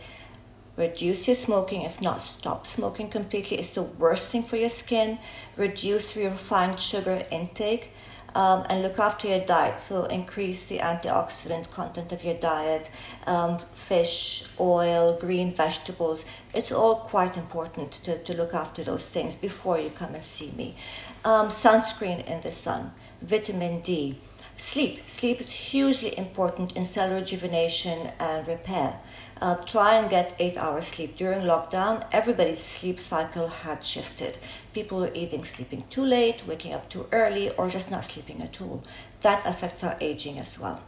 reduce 0.76 1.26
your 1.26 1.34
smoking, 1.34 1.82
if 1.82 2.00
not 2.00 2.22
stop 2.22 2.68
smoking 2.68 3.08
completely. 3.08 3.58
It's 3.58 3.74
the 3.74 3.82
worst 3.82 4.30
thing 4.30 4.44
for 4.44 4.56
your 4.56 4.70
skin. 4.70 5.18
Reduce 5.56 6.16
your 6.16 6.30
refined 6.30 6.78
sugar 6.78 7.24
intake 7.32 7.90
um, 8.34 8.64
and 8.68 8.82
look 8.82 8.98
after 8.98 9.28
your 9.28 9.40
diet. 9.40 9.78
So 9.78 10.04
increase 10.04 10.66
the 10.66 10.78
antioxidant 10.78 11.70
content 11.70 12.12
of 12.12 12.24
your 12.24 12.34
diet, 12.34 12.90
um, 13.26 13.58
fish, 13.58 14.44
oil, 14.58 15.18
green 15.20 15.52
vegetables. 15.52 16.24
It's 16.52 16.72
all 16.72 16.96
quite 16.96 17.36
important 17.36 17.92
to, 18.04 18.18
to 18.18 18.36
look 18.36 18.54
after 18.54 18.82
those 18.82 19.08
things 19.08 19.34
before 19.34 19.78
you 19.78 19.90
come 19.90 20.14
and 20.14 20.22
see 20.22 20.52
me. 20.52 20.76
Um, 21.24 21.48
sunscreen 21.48 22.26
in 22.26 22.40
the 22.40 22.52
sun, 22.52 22.92
vitamin 23.22 23.80
D. 23.80 24.20
Sleep. 24.56 25.04
Sleep 25.04 25.40
is 25.40 25.50
hugely 25.50 26.16
important 26.16 26.76
in 26.76 26.84
cell 26.84 27.12
rejuvenation 27.12 28.12
and 28.20 28.46
repair. 28.46 29.00
Uh, 29.40 29.56
try 29.56 29.96
and 29.96 30.08
get 30.08 30.36
eight 30.38 30.56
hours 30.56 30.86
sleep. 30.86 31.16
During 31.16 31.40
lockdown, 31.40 32.06
everybody's 32.12 32.62
sleep 32.62 33.00
cycle 33.00 33.48
had 33.48 33.82
shifted. 33.82 34.38
People 34.72 35.00
were 35.00 35.10
either 35.12 35.44
sleeping 35.44 35.84
too 35.90 36.04
late, 36.04 36.46
waking 36.46 36.72
up 36.72 36.88
too 36.88 37.06
early, 37.10 37.50
or 37.56 37.68
just 37.68 37.90
not 37.90 38.04
sleeping 38.04 38.42
at 38.42 38.62
all. 38.62 38.84
That 39.22 39.44
affects 39.44 39.82
our 39.82 39.96
aging 40.00 40.38
as 40.38 40.58
well 40.58 40.80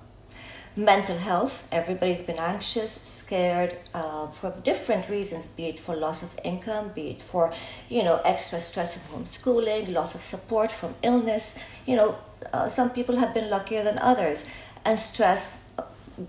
mental 0.76 1.16
health. 1.16 1.66
Everybody's 1.72 2.22
been 2.22 2.38
anxious, 2.38 3.00
scared 3.02 3.76
uh, 3.94 4.28
for 4.28 4.54
different 4.62 5.08
reasons, 5.08 5.46
be 5.46 5.66
it 5.66 5.78
for 5.78 5.96
loss 5.96 6.22
of 6.22 6.38
income, 6.44 6.90
be 6.94 7.10
it 7.10 7.22
for, 7.22 7.52
you 7.88 8.02
know, 8.02 8.20
extra 8.24 8.60
stress 8.60 8.96
of 8.96 9.02
homeschooling, 9.10 9.92
loss 9.92 10.14
of 10.14 10.20
support 10.20 10.70
from 10.70 10.94
illness. 11.02 11.58
You 11.86 11.96
know, 11.96 12.18
uh, 12.52 12.68
some 12.68 12.90
people 12.90 13.16
have 13.16 13.32
been 13.32 13.48
luckier 13.48 13.82
than 13.82 13.98
others. 13.98 14.44
And 14.84 14.98
stress, 14.98 15.62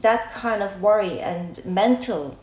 that 0.02 0.32
kind 0.32 0.64
of 0.64 0.82
worry 0.82 1.20
and 1.20 1.64
mental 1.66 2.38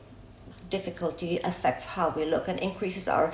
difficulty 0.71 1.39
affects 1.45 1.85
how 1.85 2.11
we 2.11 2.25
look 2.25 2.49
and 2.49 2.59
increases 2.59 3.09
our 3.09 3.33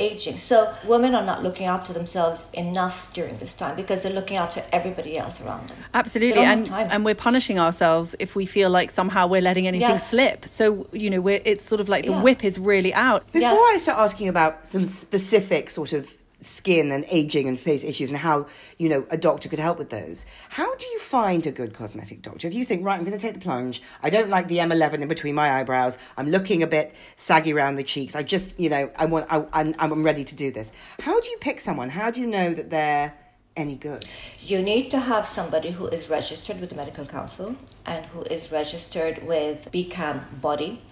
aging. 0.00 0.36
So 0.36 0.72
women 0.86 1.14
are 1.14 1.24
not 1.24 1.42
looking 1.42 1.66
after 1.66 1.92
themselves 1.92 2.48
enough 2.52 3.12
during 3.12 3.36
this 3.38 3.54
time 3.54 3.76
because 3.76 4.02
they're 4.02 4.12
looking 4.12 4.36
after 4.36 4.62
everybody 4.72 5.16
else 5.16 5.40
around 5.40 5.68
them. 5.68 5.78
Absolutely, 5.94 6.42
and 6.42 6.70
and 6.70 7.04
we're 7.04 7.14
punishing 7.14 7.58
ourselves 7.58 8.16
if 8.18 8.34
we 8.34 8.46
feel 8.46 8.70
like 8.70 8.90
somehow 8.90 9.26
we're 9.26 9.42
letting 9.42 9.66
anything 9.66 9.88
yes. 9.88 10.10
slip. 10.10 10.46
So 10.46 10.86
you 10.92 11.10
know, 11.10 11.20
we're 11.20 11.42
it's 11.44 11.64
sort 11.64 11.80
of 11.80 11.88
like 11.88 12.04
the 12.06 12.12
yeah. 12.12 12.22
whip 12.22 12.44
is 12.44 12.58
really 12.58 12.94
out. 12.94 13.26
Before 13.32 13.40
yes. 13.40 13.76
I 13.76 13.78
start 13.78 13.98
asking 13.98 14.28
about 14.28 14.68
some 14.68 14.84
specific 14.84 15.70
sort 15.70 15.92
of 15.92 16.16
skin 16.42 16.90
and 16.90 17.04
aging 17.10 17.48
and 17.48 17.58
face 17.58 17.84
issues 17.84 18.10
and 18.10 18.18
how 18.18 18.46
you 18.78 18.88
know 18.88 19.06
a 19.10 19.16
doctor 19.16 19.48
could 19.48 19.58
help 19.58 19.78
with 19.78 19.90
those. 19.90 20.26
How 20.50 20.74
do 20.74 20.86
you 20.86 20.98
find 20.98 21.46
a 21.46 21.50
good 21.50 21.74
cosmetic 21.74 22.22
doctor? 22.22 22.48
If 22.48 22.54
you 22.54 22.64
think 22.64 22.84
right 22.84 22.98
i'm 22.98 23.04
going 23.04 23.16
to 23.16 23.24
take 23.24 23.34
the 23.34 23.40
plunge. 23.40 23.82
I 24.02 24.10
don't 24.10 24.30
like 24.30 24.48
the 24.48 24.58
m11 24.58 25.02
in 25.02 25.08
between 25.08 25.34
my 25.34 25.60
eyebrows. 25.60 25.98
I'm 26.16 26.30
looking 26.30 26.62
a 26.62 26.66
bit 26.66 26.94
saggy 27.16 27.52
around 27.52 27.76
the 27.76 27.84
cheeks. 27.84 28.14
I 28.14 28.22
just 28.22 28.58
you 28.58 28.68
know 28.68 28.90
i 28.96 29.06
want 29.06 29.26
I, 29.30 29.44
I'm, 29.52 29.74
I'm 29.78 30.02
ready 30.02 30.24
to 30.24 30.34
do 30.34 30.50
this. 30.50 30.72
How 31.00 31.20
do 31.20 31.30
you 31.30 31.38
pick 31.38 31.60
someone? 31.60 31.88
How 31.88 32.10
do 32.10 32.20
you 32.20 32.26
know 32.26 32.52
that 32.54 32.70
they're 32.70 33.14
any 33.56 33.76
good? 33.76 34.04
You 34.40 34.62
need 34.62 34.90
to 34.90 34.98
have 34.98 35.26
somebody 35.26 35.70
who 35.70 35.86
is 35.88 36.08
registered 36.08 36.60
with 36.60 36.70
the 36.70 36.76
medical 36.76 37.04
council 37.04 37.56
and 37.86 38.06
who 38.06 38.22
is 38.22 38.52
registered 38.52 39.26
with 39.26 39.70
bcam 39.72 40.22
body 40.40 40.82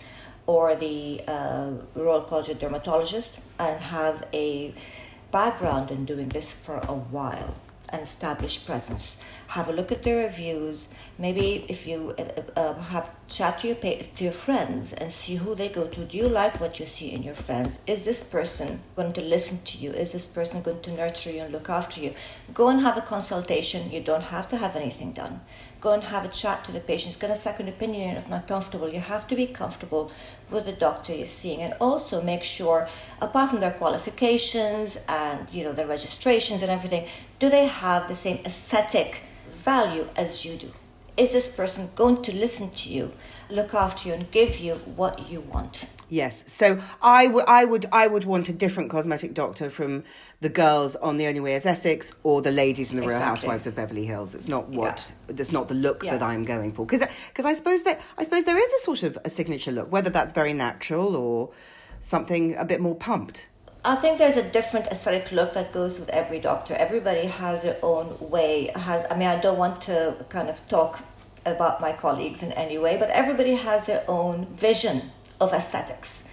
or 0.46 0.74
the 0.74 1.22
uh, 1.28 1.72
royal 1.94 2.22
college 2.22 2.48
of 2.48 2.58
dermatologists 2.58 3.38
and 3.58 3.80
have 3.80 4.26
a 4.32 4.74
background 5.30 5.90
in 5.90 6.04
doing 6.04 6.28
this 6.28 6.52
for 6.52 6.76
a 6.76 6.94
while. 6.94 7.54
an 7.90 8.00
established 8.00 8.66
presence. 8.66 9.16
Have 9.48 9.70
a 9.70 9.72
look 9.72 9.90
at 9.90 10.02
their 10.02 10.24
reviews. 10.24 10.88
Maybe 11.16 11.64
if 11.68 11.86
you 11.86 12.14
uh, 12.18 12.42
uh, 12.54 12.74
have 12.74 13.14
chat 13.28 13.60
to 13.60 13.68
your 13.68 13.76
to 13.76 14.24
your 14.24 14.32
friends 14.32 14.92
and 14.92 15.10
see 15.10 15.36
who 15.36 15.54
they 15.54 15.70
go 15.70 15.86
to. 15.86 16.04
Do 16.04 16.18
you 16.18 16.28
like 16.28 16.60
what 16.60 16.78
you 16.78 16.84
see 16.84 17.12
in 17.12 17.22
your 17.22 17.34
friends? 17.34 17.78
Is 17.86 18.04
this 18.04 18.22
person 18.22 18.82
going 18.94 19.14
to 19.14 19.22
listen 19.22 19.64
to 19.64 19.78
you? 19.78 19.90
Is 19.92 20.12
this 20.12 20.26
person 20.26 20.60
going 20.60 20.82
to 20.82 20.92
nurture 20.92 21.30
you 21.30 21.40
and 21.40 21.50
look 21.50 21.70
after 21.70 21.98
you? 21.98 22.12
Go 22.52 22.68
and 22.68 22.82
have 22.82 22.98
a 22.98 23.00
consultation. 23.00 23.90
You 23.90 24.00
don't 24.00 24.24
have 24.24 24.48
to 24.48 24.58
have 24.58 24.76
anything 24.76 25.12
done. 25.12 25.40
Go 25.80 25.94
and 25.94 26.04
have 26.04 26.26
a 26.26 26.28
chat 26.28 26.62
to 26.64 26.72
the 26.72 26.80
patient. 26.80 27.18
Get 27.18 27.30
a 27.30 27.38
second 27.38 27.68
opinion 27.68 28.18
if 28.18 28.28
not 28.28 28.48
comfortable. 28.48 28.90
You 28.90 29.00
have 29.00 29.26
to 29.28 29.34
be 29.34 29.46
comfortable 29.46 30.12
with 30.50 30.66
the 30.66 30.72
doctor 30.72 31.14
you're 31.14 31.26
seeing, 31.26 31.62
and 31.62 31.72
also 31.80 32.20
make 32.20 32.42
sure, 32.42 32.86
apart 33.22 33.48
from 33.48 33.60
their 33.60 33.76
qualifications 33.82 34.98
and 35.08 35.48
you 35.50 35.64
know 35.64 35.72
their 35.72 35.86
registrations 35.86 36.60
and 36.60 36.70
everything, 36.70 37.08
do 37.38 37.48
they 37.48 37.66
have 37.66 38.08
the 38.08 38.14
same 38.14 38.40
aesthetic 38.44 39.22
value 39.58 40.06
as 40.16 40.44
you 40.44 40.56
do? 40.56 40.72
Is 41.16 41.32
this 41.32 41.48
person 41.48 41.90
going 41.96 42.22
to 42.22 42.32
listen 42.32 42.70
to 42.70 42.88
you, 42.88 43.12
look 43.50 43.74
after 43.74 44.08
you, 44.08 44.14
and 44.14 44.30
give 44.30 44.60
you 44.60 44.74
what 44.74 45.28
you 45.28 45.40
want? 45.40 45.86
Yes. 46.08 46.44
So 46.46 46.78
I 47.02 47.26
would 47.26 47.44
I 47.46 47.64
would 47.64 47.86
I 47.92 48.06
would 48.06 48.24
want 48.24 48.48
a 48.48 48.52
different 48.52 48.88
cosmetic 48.88 49.34
doctor 49.34 49.68
from 49.68 50.04
the 50.40 50.48
girls 50.48 50.96
on 50.96 51.16
The 51.18 51.26
Only 51.26 51.40
Way 51.40 51.54
is 51.54 51.66
Essex 51.66 52.14
or 52.22 52.40
the 52.40 52.50
ladies 52.52 52.90
in 52.90 52.96
the 52.96 53.02
Real 53.02 53.10
Exactly. 53.10 53.28
Housewives 53.28 53.66
of 53.66 53.74
Beverly 53.74 54.06
Hills. 54.06 54.34
It's 54.34 54.48
not 54.48 54.68
what 54.68 55.12
that's 55.26 55.52
not 55.52 55.68
the 55.68 55.74
look 55.74 56.04
Yeah. 56.04 56.12
that 56.16 56.22
I'm 56.22 56.44
going 56.44 56.72
for 56.72 56.86
because 56.86 57.06
because 57.28 57.44
I 57.44 57.52
suppose 57.52 57.82
that 57.82 58.00
I 58.16 58.24
suppose 58.24 58.44
there 58.44 58.56
is 58.56 58.72
a 58.72 58.78
sort 58.78 59.02
of 59.02 59.18
a 59.24 59.28
signature 59.28 59.72
look 59.72 59.92
whether 59.92 60.08
that's 60.08 60.32
very 60.32 60.54
natural 60.54 61.14
or 61.14 61.50
something 62.00 62.54
a 62.56 62.64
bit 62.64 62.80
more 62.80 62.94
pumped. 62.94 63.50
I 63.84 63.94
think 63.94 64.18
there's 64.18 64.36
a 64.36 64.48
different 64.50 64.86
aesthetic 64.88 65.30
look 65.32 65.54
that 65.54 65.72
goes 65.72 66.00
with 66.00 66.10
every 66.10 66.40
doctor. 66.40 66.74
Everybody 66.74 67.26
has 67.26 67.62
their 67.62 67.78
own 67.82 68.16
way. 68.20 68.70
Has 68.74 69.06
I 69.10 69.16
mean, 69.16 69.28
I 69.28 69.40
don't 69.40 69.58
want 69.58 69.80
to 69.82 70.16
kind 70.28 70.48
of 70.48 70.66
talk 70.68 71.02
about 71.46 71.80
my 71.80 71.92
colleagues 71.92 72.42
in 72.42 72.52
any 72.52 72.76
way, 72.76 72.96
but 72.96 73.08
everybody 73.10 73.54
has 73.54 73.86
their 73.86 74.04
own 74.08 74.46
vision 74.56 75.02
of 75.40 75.52
aesthetics. 75.52 76.24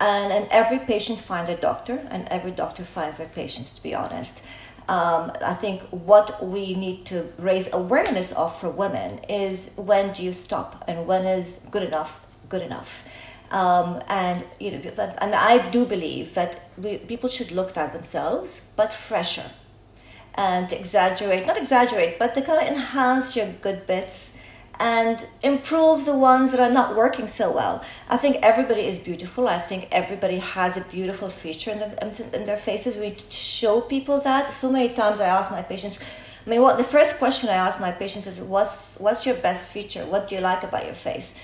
And, 0.00 0.32
and 0.32 0.48
every 0.50 0.78
patient 0.78 1.20
finds 1.20 1.50
a 1.50 1.56
doctor, 1.56 2.06
and 2.10 2.26
every 2.28 2.50
doctor 2.50 2.82
finds 2.82 3.18
their 3.18 3.28
patients, 3.28 3.74
to 3.74 3.82
be 3.82 3.94
honest. 3.94 4.42
Um, 4.88 5.32
I 5.42 5.54
think 5.54 5.82
what 5.90 6.44
we 6.46 6.74
need 6.74 7.06
to 7.06 7.26
raise 7.38 7.72
awareness 7.72 8.32
of 8.32 8.58
for 8.60 8.70
women 8.70 9.18
is 9.28 9.70
when 9.76 10.12
do 10.12 10.22
you 10.22 10.32
stop 10.32 10.84
and 10.86 11.06
when 11.06 11.24
is 11.24 11.66
good 11.70 11.82
enough 11.82 12.26
good 12.48 12.62
enough. 12.62 13.06
Um, 13.50 14.02
and 14.08 14.44
you 14.58 14.72
know, 14.72 14.80
and 15.18 15.34
I 15.34 15.70
do 15.70 15.86
believe 15.86 16.34
that 16.34 16.68
we, 16.76 16.98
people 16.98 17.28
should 17.28 17.52
look 17.52 17.76
at 17.76 17.92
themselves, 17.92 18.72
but 18.76 18.92
fresher, 18.92 19.50
and 20.34 20.72
exaggerate, 20.72 21.46
not 21.46 21.56
exaggerate, 21.56 22.18
but 22.18 22.34
to 22.34 22.42
kind 22.42 22.60
of 22.60 22.76
enhance 22.76 23.36
your 23.36 23.46
good 23.62 23.86
bits 23.86 24.36
and 24.78 25.26
improve 25.42 26.04
the 26.04 26.16
ones 26.16 26.50
that 26.50 26.60
are 26.60 26.72
not 26.72 26.94
working 26.94 27.26
so 27.26 27.50
well. 27.52 27.82
I 28.08 28.16
think 28.16 28.36
everybody 28.42 28.82
is 28.82 28.98
beautiful. 28.98 29.48
I 29.48 29.58
think 29.58 29.88
everybody 29.90 30.38
has 30.38 30.76
a 30.76 30.82
beautiful 30.82 31.28
feature 31.28 31.70
in, 31.70 31.78
the, 31.78 32.30
in 32.34 32.44
their 32.46 32.56
faces. 32.56 32.96
We 32.98 33.16
show 33.30 33.80
people 33.80 34.20
that. 34.20 34.52
So 34.52 34.70
many 34.70 34.90
times 34.90 35.20
I 35.20 35.28
ask 35.28 35.50
my 35.50 35.62
patients, 35.62 35.98
I 36.46 36.50
mean, 36.50 36.60
what 36.60 36.76
the 36.76 36.84
first 36.84 37.18
question 37.18 37.48
I 37.48 37.54
ask 37.54 37.80
my 37.80 37.90
patients 37.90 38.26
is, 38.26 38.38
"What's 38.38 38.96
what's 38.98 39.26
your 39.26 39.34
best 39.36 39.68
feature? 39.70 40.04
What 40.06 40.28
do 40.28 40.36
you 40.36 40.40
like 40.40 40.62
about 40.62 40.84
your 40.84 40.94
face?" 40.94 41.34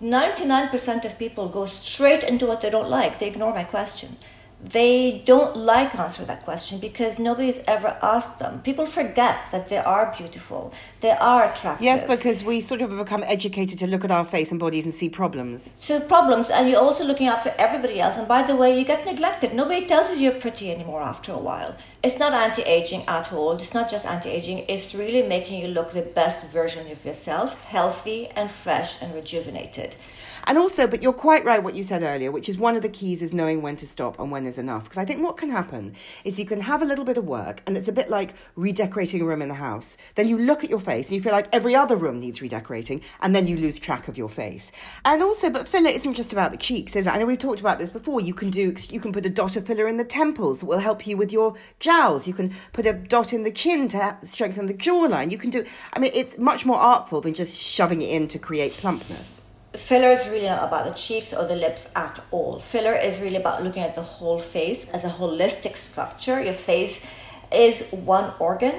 Ninety-nine 0.00 0.68
percent 0.68 1.04
of 1.04 1.18
people 1.18 1.48
go 1.48 1.66
straight 1.66 2.24
into 2.24 2.46
what 2.46 2.60
they 2.60 2.70
don't 2.70 2.90
like. 2.90 3.18
They 3.18 3.28
ignore 3.28 3.54
my 3.54 3.64
question. 3.64 4.16
They 4.62 5.22
don't 5.24 5.56
like 5.56 5.98
answer 5.98 6.24
that 6.24 6.44
question 6.44 6.78
because 6.78 7.18
nobody's 7.18 7.58
ever 7.66 7.98
asked 8.00 8.38
them. 8.38 8.60
People 8.62 8.86
forget 8.86 9.48
that 9.50 9.68
they 9.68 9.78
are 9.78 10.14
beautiful. 10.16 10.72
They 11.00 11.10
are 11.10 11.50
attractive. 11.50 11.84
Yes, 11.84 12.04
because 12.04 12.44
we 12.44 12.60
sort 12.60 12.80
of 12.80 12.96
become 12.96 13.24
educated 13.24 13.80
to 13.80 13.88
look 13.88 14.04
at 14.04 14.12
our 14.12 14.24
face 14.24 14.52
and 14.52 14.60
bodies 14.60 14.84
and 14.84 14.94
see 14.94 15.08
problems. 15.08 15.74
So 15.78 15.98
problems, 15.98 16.48
and 16.48 16.70
you're 16.70 16.80
also 16.80 17.04
looking 17.04 17.26
after 17.26 17.52
everybody 17.58 18.00
else. 18.00 18.16
And 18.16 18.28
by 18.28 18.42
the 18.42 18.54
way, 18.54 18.78
you 18.78 18.84
get 18.84 19.04
neglected. 19.04 19.52
Nobody 19.52 19.84
tells 19.84 20.12
you 20.12 20.30
you're 20.30 20.40
pretty 20.40 20.70
anymore 20.70 21.02
after 21.02 21.32
a 21.32 21.38
while. 21.38 21.74
It's 22.04 22.20
not 22.20 22.32
anti-aging 22.32 23.02
at 23.08 23.32
all. 23.32 23.52
It's 23.54 23.74
not 23.74 23.90
just 23.90 24.06
anti-aging. 24.06 24.66
It's 24.68 24.94
really 24.94 25.22
making 25.22 25.60
you 25.60 25.68
look 25.68 25.90
the 25.90 26.02
best 26.02 26.46
version 26.50 26.88
of 26.92 27.04
yourself, 27.04 27.60
healthy 27.64 28.28
and 28.28 28.48
fresh 28.48 29.02
and 29.02 29.12
rejuvenated. 29.12 29.96
And 30.46 30.58
also, 30.58 30.86
but 30.86 31.02
you're 31.02 31.12
quite 31.12 31.44
right 31.44 31.62
what 31.62 31.74
you 31.74 31.82
said 31.82 32.02
earlier, 32.02 32.30
which 32.30 32.48
is 32.48 32.58
one 32.58 32.76
of 32.76 32.82
the 32.82 32.88
keys 32.88 33.22
is 33.22 33.32
knowing 33.32 33.62
when 33.62 33.76
to 33.76 33.86
stop 33.86 34.18
and 34.18 34.30
when 34.30 34.44
there's 34.44 34.58
enough. 34.58 34.84
Because 34.84 34.98
I 34.98 35.04
think 35.04 35.22
what 35.22 35.36
can 35.36 35.50
happen 35.50 35.94
is 36.24 36.38
you 36.38 36.46
can 36.46 36.60
have 36.60 36.82
a 36.82 36.84
little 36.84 37.04
bit 37.04 37.16
of 37.16 37.24
work, 37.24 37.62
and 37.66 37.76
it's 37.76 37.88
a 37.88 37.92
bit 37.92 38.08
like 38.08 38.34
redecorating 38.56 39.20
a 39.20 39.24
room 39.24 39.42
in 39.42 39.48
the 39.48 39.54
house. 39.54 39.96
Then 40.14 40.28
you 40.28 40.38
look 40.38 40.64
at 40.64 40.70
your 40.70 40.80
face 40.80 41.08
and 41.08 41.16
you 41.16 41.22
feel 41.22 41.32
like 41.32 41.48
every 41.52 41.74
other 41.74 41.96
room 41.96 42.20
needs 42.20 42.42
redecorating, 42.42 43.02
and 43.20 43.34
then 43.34 43.46
you 43.46 43.56
lose 43.56 43.78
track 43.78 44.08
of 44.08 44.18
your 44.18 44.28
face. 44.28 44.72
And 45.04 45.22
also, 45.22 45.50
but 45.50 45.68
filler 45.68 45.90
isn't 45.90 46.14
just 46.14 46.32
about 46.32 46.50
the 46.50 46.58
cheeks, 46.58 46.96
is 46.96 47.06
it? 47.06 47.12
I 47.12 47.18
know 47.18 47.26
we've 47.26 47.38
talked 47.38 47.60
about 47.60 47.78
this 47.78 47.90
before. 47.90 48.20
You 48.20 48.34
can 48.34 48.50
do, 48.50 48.74
you 48.90 49.00
can 49.00 49.12
put 49.12 49.26
a 49.26 49.30
dot 49.30 49.56
of 49.56 49.66
filler 49.66 49.88
in 49.88 49.96
the 49.96 50.04
temples 50.04 50.60
that 50.60 50.66
will 50.66 50.78
help 50.78 51.06
you 51.06 51.16
with 51.16 51.32
your 51.32 51.54
jowls. 51.80 52.26
You 52.26 52.34
can 52.34 52.52
put 52.72 52.86
a 52.86 52.92
dot 52.92 53.32
in 53.32 53.42
the 53.42 53.50
chin 53.52 53.88
to 53.88 54.18
strengthen 54.22 54.66
the 54.66 54.74
jawline. 54.74 55.30
You 55.30 55.38
can 55.38 55.50
do, 55.50 55.64
I 55.92 55.98
mean, 55.98 56.12
it's 56.14 56.38
much 56.38 56.66
more 56.66 56.78
artful 56.78 57.20
than 57.20 57.34
just 57.34 57.58
shoving 57.58 58.02
it 58.02 58.10
in 58.10 58.28
to 58.28 58.38
create 58.38 58.72
plumpness. 58.72 59.41
Filler 59.74 60.10
is 60.10 60.28
really 60.28 60.46
not 60.46 60.62
about 60.62 60.84
the 60.84 60.92
cheeks 60.92 61.32
or 61.32 61.44
the 61.44 61.56
lips 61.56 61.90
at 61.96 62.20
all. 62.30 62.58
Filler 62.58 62.94
is 62.94 63.20
really 63.20 63.36
about 63.36 63.62
looking 63.64 63.82
at 63.82 63.94
the 63.94 64.02
whole 64.02 64.38
face 64.38 64.88
as 64.90 65.04
a 65.04 65.08
holistic 65.08 65.76
structure. 65.76 66.42
Your 66.42 66.52
face 66.54 67.06
is 67.50 67.82
one 67.90 68.34
organ. 68.38 68.74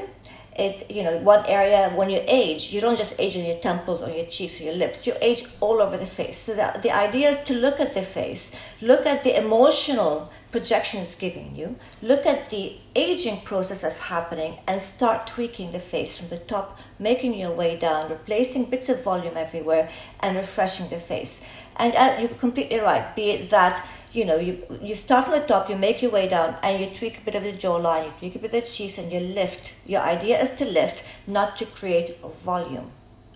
It 0.55 0.91
you 0.91 1.01
know 1.01 1.17
one 1.17 1.43
area 1.47 1.89
when 1.95 2.11
you 2.11 2.19
age, 2.27 2.71
you 2.71 2.79
don't 2.79 2.95
just 2.95 3.19
age 3.19 3.35
on 3.35 3.43
your 3.43 3.57
temples 3.57 4.03
or 4.03 4.11
your 4.11 4.25
cheeks 4.27 4.61
or 4.61 4.65
your 4.65 4.75
lips. 4.75 5.07
You 5.07 5.13
age 5.19 5.45
all 5.61 5.81
over 5.81 5.97
the 5.97 6.05
face. 6.05 6.37
So 6.37 6.53
the, 6.53 6.79
the 6.83 6.91
idea 6.91 7.31
is 7.31 7.39
to 7.45 7.55
look 7.55 7.79
at 7.79 7.95
the 7.95 8.03
face, 8.03 8.51
look 8.79 9.07
at 9.07 9.23
the 9.23 9.35
emotional 9.35 10.31
projection 10.53 11.01
it's 11.01 11.15
giving 11.15 11.55
you, 11.55 11.75
look 12.01 12.25
at 12.25 12.49
the 12.51 12.77
aging 12.95 13.41
process 13.41 13.81
that's 13.81 13.99
happening, 14.03 14.59
and 14.67 14.81
start 14.81 15.27
tweaking 15.27 15.71
the 15.73 15.79
face 15.79 16.17
from 16.17 16.29
the 16.29 16.37
top, 16.37 16.79
making 16.99 17.33
your 17.33 17.51
way 17.51 17.75
down, 17.75 18.09
replacing 18.09 18.69
bits 18.69 18.87
of 18.87 19.03
volume 19.03 19.35
everywhere, 19.35 19.89
and 20.21 20.37
refreshing 20.37 20.87
the 20.89 20.99
face. 20.99 21.45
And 21.75 21.93
uh, 21.95 22.17
you're 22.19 22.39
completely 22.45 22.79
right. 22.79 23.15
Be 23.15 23.31
it 23.31 23.49
that 23.49 23.85
you 24.13 24.23
know 24.25 24.37
you 24.37 24.53
you 24.89 24.93
start 24.93 25.25
from 25.25 25.33
the 25.33 25.45
top, 25.45 25.69
you 25.69 25.75
make 25.75 26.01
your 26.03 26.11
way 26.11 26.29
down, 26.29 26.55
and 26.63 26.79
you 26.79 26.87
tweak 26.95 27.17
a 27.17 27.21
bit 27.21 27.35
of 27.35 27.43
the 27.43 27.51
jawline, 27.51 28.05
you 28.05 28.13
tweak 28.19 28.35
a 28.35 28.39
bit 28.39 28.53
of 28.53 28.61
the 28.63 28.67
cheeks, 28.75 28.97
and 28.99 29.11
you 29.11 29.19
lift. 29.19 29.75
Your 29.87 30.01
idea 30.01 30.39
is 30.39 30.51
to 30.61 30.65
lift, 30.65 31.03
not 31.27 31.57
to 31.57 31.65
create 31.65 32.21
volume 32.21 32.91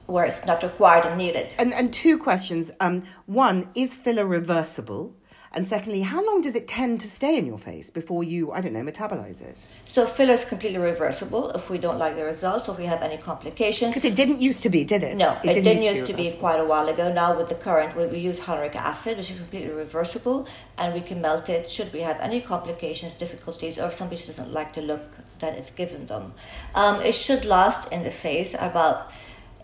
where 0.06 0.26
it's 0.26 0.46
not 0.46 0.64
required 0.64 1.06
and 1.06 1.18
needed. 1.18 1.54
And 1.58 1.74
and 1.74 1.94
two 1.94 2.18
questions. 2.18 2.72
Um, 2.80 3.04
one 3.26 3.70
is 3.76 3.96
filler 3.96 4.26
reversible, 4.26 5.17
and 5.58 5.68
secondly, 5.68 6.02
how 6.02 6.24
long 6.24 6.42
does 6.42 6.56
it 6.56 6.68
tend 6.68 7.02
to 7.02 7.08
stay 7.08 7.36
in 7.36 7.48
your 7.48 7.58
face 7.58 7.90
before 7.90 8.24
you, 8.24 8.52
I 8.52 8.62
don't 8.62 8.74
know, 8.74 8.84
metabolize 8.84 9.42
it? 9.42 9.58
So 9.86 10.06
filler 10.06 10.34
is 10.34 10.46
completely 10.46 10.78
reversible 10.78 11.50
if 11.50 11.70
we 11.72 11.80
don't 11.80 11.98
like 11.98 12.16
the 12.16 12.26
results 12.26 12.70
or 12.70 12.74
if 12.74 12.78
we 12.78 12.86
have 12.86 13.02
any 13.02 13.18
complications. 13.18 13.96
Because 13.96 14.08
it 14.08 14.16
didn't 14.16 14.40
used 14.40 14.62
to 14.64 14.70
be, 14.70 14.84
did 14.84 15.02
it? 15.02 15.18
No, 15.18 15.36
it, 15.44 15.64
didn't, 15.64 15.82
used 15.82 16.06
to 16.06 16.14
be 16.14 16.26
reversible. 16.26 16.40
quite 16.40 16.60
a 16.60 16.66
while 16.66 16.88
ago. 16.88 17.12
Now 17.12 17.36
with 17.36 17.48
the 17.48 17.56
current, 17.56 17.96
we, 17.96 18.06
we 18.06 18.20
use 18.20 18.40
hyaluronic 18.40 18.76
acid, 18.76 19.18
which 19.18 19.32
is 19.32 19.40
completely 19.40 19.72
reversible, 19.72 20.48
and 20.78 20.94
we 20.94 21.02
can 21.02 21.22
melt 21.22 21.50
it 21.50 21.68
should 21.68 21.92
we 21.92 22.02
have 22.02 22.20
any 22.20 22.40
complications, 22.40 23.16
difficulties, 23.16 23.80
or 23.80 23.88
if 23.88 23.94
somebody 23.94 24.22
doesn't 24.22 24.54
like 24.54 24.74
the 24.74 24.84
look 24.84 25.18
that 25.40 25.58
it's 25.58 25.72
given 25.72 26.06
them. 26.06 26.34
Um, 26.76 27.02
it 27.02 27.16
should 27.16 27.46
last 27.46 27.92
in 27.92 28.04
the 28.04 28.12
face 28.12 28.54
about 28.54 29.12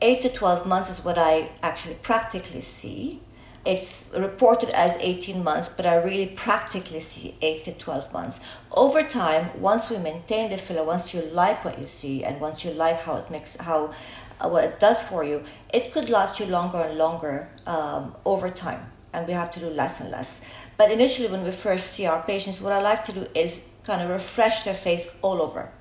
eight 0.01 0.21
to 0.23 0.29
twelve 0.29 0.65
months 0.65 0.89
is 0.89 1.05
what 1.05 1.17
I 1.19 1.51
actually 1.62 1.95
practically 2.01 2.62
see. 2.62 3.21
It's 3.65 4.10
reported 4.17 4.70
as 4.72 4.98
18 4.98 5.41
months, 5.41 5.70
but 5.70 5.86
I 5.86 5.96
really 5.96 6.27
practically 6.27 7.00
see 7.00 7.36
8 7.41 7.63
to 7.65 7.72
12 7.72 8.12
months. 8.12 8.41
Over 8.74 9.03
time, 9.03 9.50
once 9.62 9.89
we 9.89 9.98
maintain 9.98 10.50
the 10.50 10.58
filler, 10.58 10.84
once 10.84 11.13
you 11.13 11.22
like 11.22 11.63
what 11.63 11.79
you 11.79 11.88
see, 11.88 12.25
and 12.25 12.41
once 12.41 12.65
you 12.65 12.72
like 12.72 13.00
how 13.01 13.15
it 13.15 13.32
makes, 13.32 13.55
how 13.55 13.93
uh, 14.41 14.50
what 14.50 14.65
it 14.65 14.82
does 14.82 15.05
for 15.05 15.24
you, 15.24 15.43
it 15.74 15.93
could 15.93 16.10
last 16.10 16.41
you 16.41 16.46
longer 16.48 16.79
and 16.79 16.98
longer 16.98 17.50
um, 17.65 18.13
over 18.25 18.50
time, 18.50 18.91
and 19.13 19.25
we 19.27 19.34
have 19.34 19.50
to 19.51 19.62
do 19.62 19.70
less 19.70 20.01
and 20.01 20.12
less. 20.12 20.43
But 20.75 20.91
initially, 20.91 21.29
when 21.29 21.46
we 21.46 21.51
first 21.51 21.91
see 21.91 22.05
our 22.05 22.22
patients, 22.24 22.60
what 22.60 22.74
I 22.74 22.82
like 22.82 23.05
to 23.05 23.13
do 23.13 23.27
is 23.34 23.62
kind 23.86 24.01
of 24.01 24.10
refresh 24.10 24.65
their 24.65 24.74
face 24.74 25.08
all 25.22 25.41
over. 25.41 25.72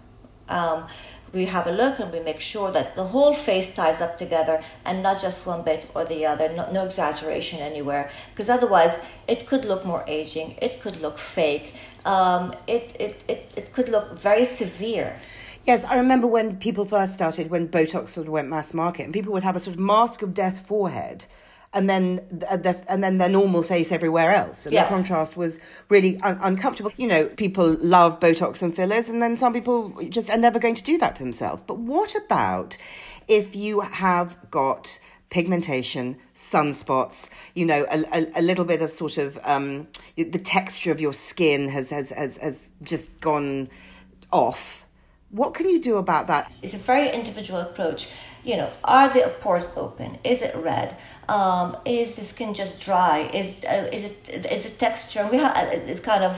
Um, 0.49 0.87
we 1.33 1.47
have 1.47 1.67
a 1.67 1.73
look 1.73 1.99
and 1.99 2.13
we 2.13 2.21
make 2.21 2.41
sure 2.41 2.71
that 2.71 2.95
the 2.95 3.05
whole 3.05 3.33
face 3.33 3.75
ties 3.75 4.01
up 4.01 4.19
together 4.19 4.63
and 4.85 5.03
not 5.03 5.21
just 5.21 5.47
one 5.47 5.63
bit 5.63 5.91
or 5.95 6.05
the 6.05 6.27
other, 6.27 6.53
no, 6.53 6.71
no 6.71 6.85
exaggeration 6.85 7.61
anywhere, 7.61 8.11
because 8.31 8.49
otherwise 8.49 8.99
it 9.27 9.47
could 9.47 9.65
look 9.65 9.85
more 9.85 10.05
aging, 10.07 10.57
it 10.61 10.81
could 10.81 11.01
look 11.01 11.19
fake, 11.19 11.75
um, 12.05 12.53
it, 12.67 12.95
it, 13.01 13.25
it, 13.29 13.53
it 13.57 13.73
could 13.73 13.89
look 13.89 14.19
very 14.19 14.45
severe. 14.45 15.19
Yes, 15.65 15.85
I 15.85 15.95
remember 15.95 16.27
when 16.27 16.57
people 16.57 16.85
first 16.85 17.15
started, 17.15 17.49
when 17.49 17.69
Botox 17.69 18.11
sort 18.11 18.27
of 18.27 18.33
went 18.33 18.49
mass 18.49 18.75
market, 18.75 19.05
and 19.05 19.13
people 19.13 19.33
would 19.33 19.45
have 19.45 19.55
a 19.55 19.61
sort 19.61 19.77
of 19.77 19.81
mask 19.81 20.23
of 20.23 20.35
death 20.35 20.67
forehead. 20.67 21.27
And 21.75 21.89
then 21.89 22.17
the, 22.31 22.85
and 22.89 23.03
then 23.03 23.19
their 23.19 23.29
normal 23.29 23.63
face 23.63 23.93
everywhere 23.93 24.35
else. 24.35 24.67
And 24.67 24.75
Yeah. 24.75 24.85
the 24.85 24.89
contrast 24.89 25.37
was 25.37 25.61
really 25.89 26.19
un- 26.21 26.39
uncomfortable. 26.43 26.93
You 26.97 27.07
know, 27.07 27.27
people 27.27 27.77
love 27.81 28.21
Botox 28.21 28.63
and 28.63 28.75
fillers, 28.75 29.09
and 29.09 29.23
then 29.23 29.37
some 29.37 29.53
people 29.53 29.91
just 30.09 30.31
are 30.31 30.39
never 30.39 30.59
going 30.59 30.75
to 30.75 30.83
do 30.83 30.99
that 30.99 31.17
to 31.17 31.23
themselves. 31.23 31.63
But 31.63 31.79
what 31.79 32.15
about 32.15 32.77
if 33.29 33.57
you 33.57 33.81
have 33.81 34.37
got 34.51 34.99
pigmentation, 35.31 36.15
sunspots, 36.37 37.31
you 37.55 37.65
know, 37.65 37.87
a, 37.91 38.05
a, 38.13 38.27
a 38.37 38.43
little 38.43 38.67
bit 38.67 38.83
of 38.83 38.91
sort 38.91 39.17
of 39.17 39.39
um, 39.45 39.89
the 40.17 40.39
texture 40.39 40.93
of 40.93 41.01
your 41.01 41.15
skin 41.15 41.69
has, 41.69 41.89
has, 41.89 42.11
has, 42.11 42.37
has 42.37 42.69
just 42.83 43.19
gone 43.21 43.71
off. 44.31 44.85
What 45.31 45.55
can 45.55 45.71
you 45.71 45.81
do 45.81 45.97
about 45.97 46.27
that? 46.27 46.53
It's 46.61 46.75
a 46.75 46.79
very 46.79 47.09
individual 47.11 47.61
approach. 47.61 48.11
You 48.45 48.57
know, 48.59 48.71
are 48.85 49.09
the 49.09 49.33
pores 49.41 49.75
open? 49.79 50.19
Is 50.23 50.43
it 50.43 50.55
red? 50.55 50.97
Um, 51.29 51.77
is 51.85 52.17
the 52.17 52.25
skin 52.25 52.53
just 52.53 52.85
dry? 52.85 53.31
Is 53.33 53.63
uh, 53.65 53.89
is 53.93 54.05
it 54.05 54.47
is 54.51 54.67
it 54.67 54.79
texture? 54.79 55.27
We 55.31 55.39
have 55.39 55.57
it's 55.73 56.01
kind 56.01 56.25
of 56.25 56.37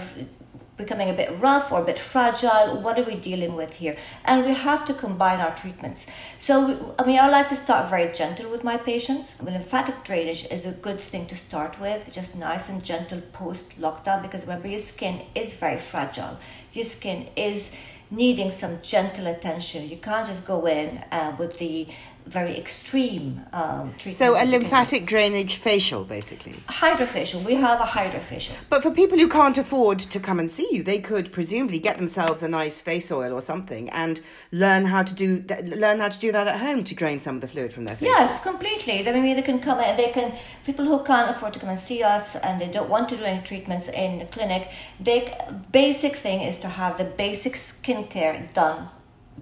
becoming 0.77 1.09
a 1.09 1.13
bit 1.13 1.31
rough 1.41 1.71
or 1.73 1.83
a 1.83 1.85
bit 1.85 1.99
fragile. 1.99 2.81
What 2.81 2.99
are 2.99 3.05
we 3.05 3.15
dealing 3.15 3.55
with 3.55 3.75
here? 3.75 3.97
And 4.25 4.45
we 4.45 4.53
have 4.53 4.85
to 4.87 4.95
combine 4.95 5.41
our 5.41 5.55
treatments. 5.55 6.07
So 6.39 6.95
I 6.99 7.05
mean, 7.07 7.19
I 7.19 7.29
like 7.29 7.49
to 7.49 7.57
start 7.57 7.89
very 7.89 8.13
gentle 8.13 8.51
with 8.51 8.65
my 8.65 8.77
patients. 8.77 9.41
Lymphatic 9.41 10.05
drainage 10.05 10.47
is 10.51 10.67
a 10.67 10.73
good 10.73 11.01
thing 11.01 11.27
to 11.27 11.37
start 11.37 11.81
with, 11.81 12.13
just 12.13 12.37
nice 12.37 12.69
and 12.69 12.83
gentle 12.83 13.21
post 13.33 13.81
lockdown 13.81 14.23
because 14.23 14.43
remember 14.43 14.69
your 14.69 14.81
skin 14.81 15.23
is 15.35 15.55
very 15.55 15.79
fragile. 15.79 16.39
Your 16.73 16.85
skin 16.85 17.29
is 17.37 17.75
needing 18.11 18.51
some 18.51 18.81
gentle 18.83 19.27
attention. 19.27 19.89
You 19.89 19.97
can't 19.97 20.27
just 20.27 20.47
go 20.47 20.67
in 20.67 21.03
uh, 21.11 21.35
with 21.39 21.59
the 21.59 21.89
very 22.27 22.57
extreme 22.57 23.41
um, 23.53 23.93
treatments. 23.99 24.17
So, 24.17 24.35
a 24.41 24.45
lymphatic 24.45 25.07
drainage 25.07 25.57
facial, 25.57 26.05
basically. 26.05 26.53
hydrofacial. 26.69 27.45
We 27.45 27.55
have 27.55 27.81
a 27.81 27.85
hydrofacial. 27.85 28.55
But 28.71 28.83
for 28.83 28.91
people 28.91 29.19
who 29.19 29.29
can't 29.29 29.59
afford 29.59 29.99
to 29.99 30.21
come 30.21 30.39
and 30.39 30.51
see 30.51 30.69
you, 30.73 30.83
they 30.83 30.99
could 30.99 31.33
presumably 31.33 31.79
get 31.79 31.97
themselves 31.97 32.43
a 32.43 32.49
nice 32.49 32.81
face 32.81 33.13
oil 33.13 33.33
or 33.33 33.41
something 33.41 33.91
and 33.91 34.21
learn 34.53 34.85
how 34.87 35.03
to 35.03 35.15
do 35.15 35.41
th- 35.43 35.65
learn 35.77 35.99
how 35.99 36.09
to 36.09 36.19
do 36.19 36.33
that 36.33 36.49
at 36.49 36.59
home 36.59 36.83
to 36.85 36.95
drain 36.95 37.21
some 37.21 37.37
of 37.37 37.41
the 37.41 37.49
fluid 37.49 37.73
from 37.73 37.85
their 37.85 37.97
face. 37.97 38.09
Yes, 38.09 38.43
completely. 38.43 39.07
I 39.07 39.13
mean, 39.13 39.37
they 39.37 39.43
can 39.43 39.61
come 39.61 39.81
in. 39.81 39.97
They 39.97 40.11
can 40.11 40.33
people 40.65 40.85
who 40.85 41.05
can't 41.05 41.31
afford 41.31 41.53
to 41.55 41.61
come 41.61 41.69
and 41.69 41.79
see 41.79 42.03
us 42.03 42.37
and 42.37 42.61
they 42.61 42.71
don't 42.71 42.89
want 42.89 43.09
to 43.11 43.17
do 43.17 43.25
any 43.25 43.43
treatments 43.43 43.89
in 43.89 44.19
the 44.19 44.27
clinic. 44.27 44.71
The 45.01 45.31
basic 45.73 46.17
thing 46.17 46.41
is 46.41 46.59
to 46.61 46.69
have 46.69 46.97
the 46.99 47.05
basic 47.05 47.55
skincare 47.55 48.53
done 48.55 48.89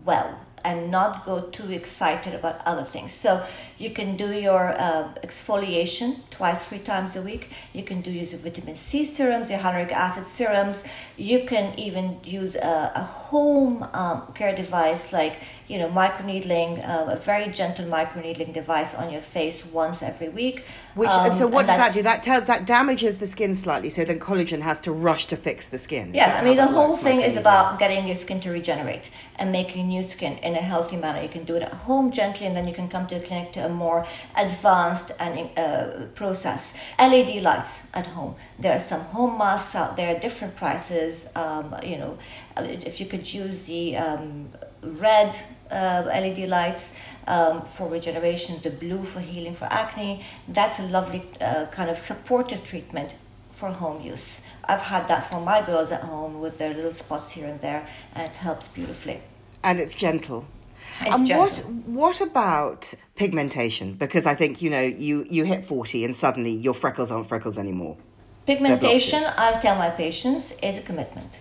well 0.04 0.40
and 0.64 0.90
not 0.90 1.24
go 1.24 1.42
too 1.42 1.70
excited 1.70 2.34
about 2.34 2.60
other 2.66 2.84
things. 2.84 3.12
So 3.12 3.42
you 3.78 3.90
can 3.90 4.16
do 4.16 4.32
your 4.32 4.74
uh, 4.78 5.12
exfoliation 5.22 6.20
twice, 6.30 6.68
three 6.68 6.78
times 6.78 7.16
a 7.16 7.22
week. 7.22 7.50
You 7.72 7.82
can 7.82 8.00
do 8.00 8.10
use 8.10 8.32
your 8.32 8.40
vitamin 8.40 8.74
C 8.74 9.04
serums, 9.04 9.50
your 9.50 9.58
hyaluronic 9.58 9.92
acid 9.92 10.26
serums. 10.26 10.84
You 11.16 11.44
can 11.44 11.78
even 11.78 12.20
use 12.24 12.54
a, 12.54 12.92
a 12.94 13.02
home 13.02 13.86
um, 13.92 14.32
care 14.34 14.54
device 14.54 15.12
like 15.12 15.36
you 15.72 15.78
know 15.78 15.88
microneedling, 15.88 16.70
uh, 16.86 17.16
a 17.16 17.16
very 17.16 17.48
gentle 17.50 17.86
microneedling 17.86 18.52
device 18.52 18.94
on 18.94 19.10
your 19.10 19.22
face 19.22 19.64
once 19.64 20.02
every 20.02 20.28
week. 20.28 20.66
Which 20.94 21.08
Um, 21.08 21.34
so 21.34 21.46
what 21.46 21.66
does 21.66 21.78
that, 21.78 21.94
do? 21.94 22.02
That 22.02 22.22
tells 22.22 22.46
that 22.46 22.66
damages 22.66 23.16
the 23.16 23.26
skin 23.26 23.56
slightly, 23.56 23.88
so 23.88 24.04
then 24.04 24.20
collagen 24.20 24.60
has 24.60 24.82
to 24.82 24.92
rush 24.92 25.24
to 25.28 25.36
fix 25.36 25.68
the 25.68 25.78
skin. 25.78 26.12
Yeah, 26.12 26.38
I 26.38 26.44
mean, 26.44 26.58
the 26.58 26.66
whole 26.66 26.94
thing 26.94 27.22
is 27.22 27.36
about 27.36 27.78
getting 27.78 28.06
your 28.06 28.16
skin 28.16 28.38
to 28.40 28.50
regenerate 28.50 29.08
and 29.38 29.50
making 29.50 29.88
new 29.88 30.02
skin 30.02 30.36
in 30.42 30.54
a 30.54 30.64
healthy 30.72 30.98
manner. 30.98 31.22
You 31.22 31.30
can 31.30 31.44
do 31.44 31.54
it 31.54 31.62
at 31.62 31.72
home 31.72 32.10
gently, 32.10 32.46
and 32.46 32.54
then 32.54 32.68
you 32.68 32.74
can 32.74 32.88
come 32.88 33.06
to 33.06 33.16
a 33.16 33.20
clinic 33.20 33.52
to 33.52 33.60
a 33.64 33.70
more 33.70 34.04
advanced 34.36 35.12
and 35.18 35.48
uh, 35.56 36.06
process. 36.14 36.78
LED 36.98 37.42
lights 37.42 37.88
at 37.94 38.06
home. 38.08 38.34
There 38.58 38.74
are 38.74 38.84
some 38.92 39.00
home 39.16 39.38
masks 39.38 39.74
out 39.74 39.96
there, 39.96 40.20
different 40.20 40.54
prices. 40.56 41.30
Um, 41.34 41.74
you 41.82 41.96
know, 41.96 42.18
if 42.58 43.00
you 43.00 43.06
could 43.06 43.32
use 43.32 43.64
the 43.64 43.96
um, 43.96 44.50
red 44.82 45.36
uh, 45.72 46.02
LED 46.06 46.48
lights 46.48 46.92
um, 47.26 47.62
for 47.62 47.88
regeneration, 47.88 48.58
the 48.62 48.70
blue 48.70 49.02
for 49.02 49.20
healing 49.20 49.54
for 49.54 49.66
acne, 49.66 50.22
that's 50.48 50.78
a 50.78 50.82
lovely 50.84 51.22
uh, 51.40 51.66
kind 51.66 51.90
of 51.90 51.98
supportive 51.98 52.64
treatment 52.64 53.14
for 53.50 53.70
home 53.70 54.02
use. 54.02 54.42
I've 54.64 54.80
had 54.80 55.08
that 55.08 55.28
for 55.30 55.40
my 55.40 55.62
girls 55.62 55.92
at 55.92 56.02
home 56.02 56.40
with 56.40 56.58
their 56.58 56.74
little 56.74 56.92
spots 56.92 57.30
here 57.30 57.46
and 57.46 57.60
there, 57.60 57.86
and 58.14 58.30
it 58.30 58.36
helps 58.36 58.68
beautifully. 58.68 59.20
and 59.64 59.78
it's 59.78 59.94
gentle. 59.94 60.44
It's 61.00 61.14
and 61.14 61.28
what 61.28 61.52
gentle. 61.52 61.72
what 62.00 62.20
about 62.20 62.94
pigmentation? 63.14 63.94
Because 63.94 64.26
I 64.26 64.34
think 64.34 64.62
you 64.62 64.70
know 64.70 64.82
you 64.82 65.24
you 65.28 65.44
hit 65.44 65.64
forty 65.64 66.04
and 66.04 66.14
suddenly 66.14 66.50
your 66.50 66.74
freckles 66.74 67.10
aren't 67.10 67.28
freckles 67.28 67.58
anymore. 67.58 67.96
Pigmentation. 68.46 69.22
I 69.38 69.60
tell 69.60 69.76
my 69.76 69.90
patients, 69.90 70.52
is 70.62 70.78
a 70.78 70.82
commitment 70.82 71.38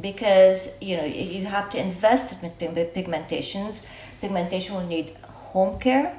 because 0.00 0.68
you 0.80 0.96
know 0.96 1.04
you 1.04 1.24
you 1.40 1.44
have 1.46 1.70
to 1.70 1.78
invest 1.78 2.32
in 2.32 2.50
pig- 2.50 2.94
pigmentations. 2.94 3.82
Pigmentation 4.20 4.74
will 4.76 4.86
need 4.86 5.10
home 5.24 5.78
care, 5.80 6.16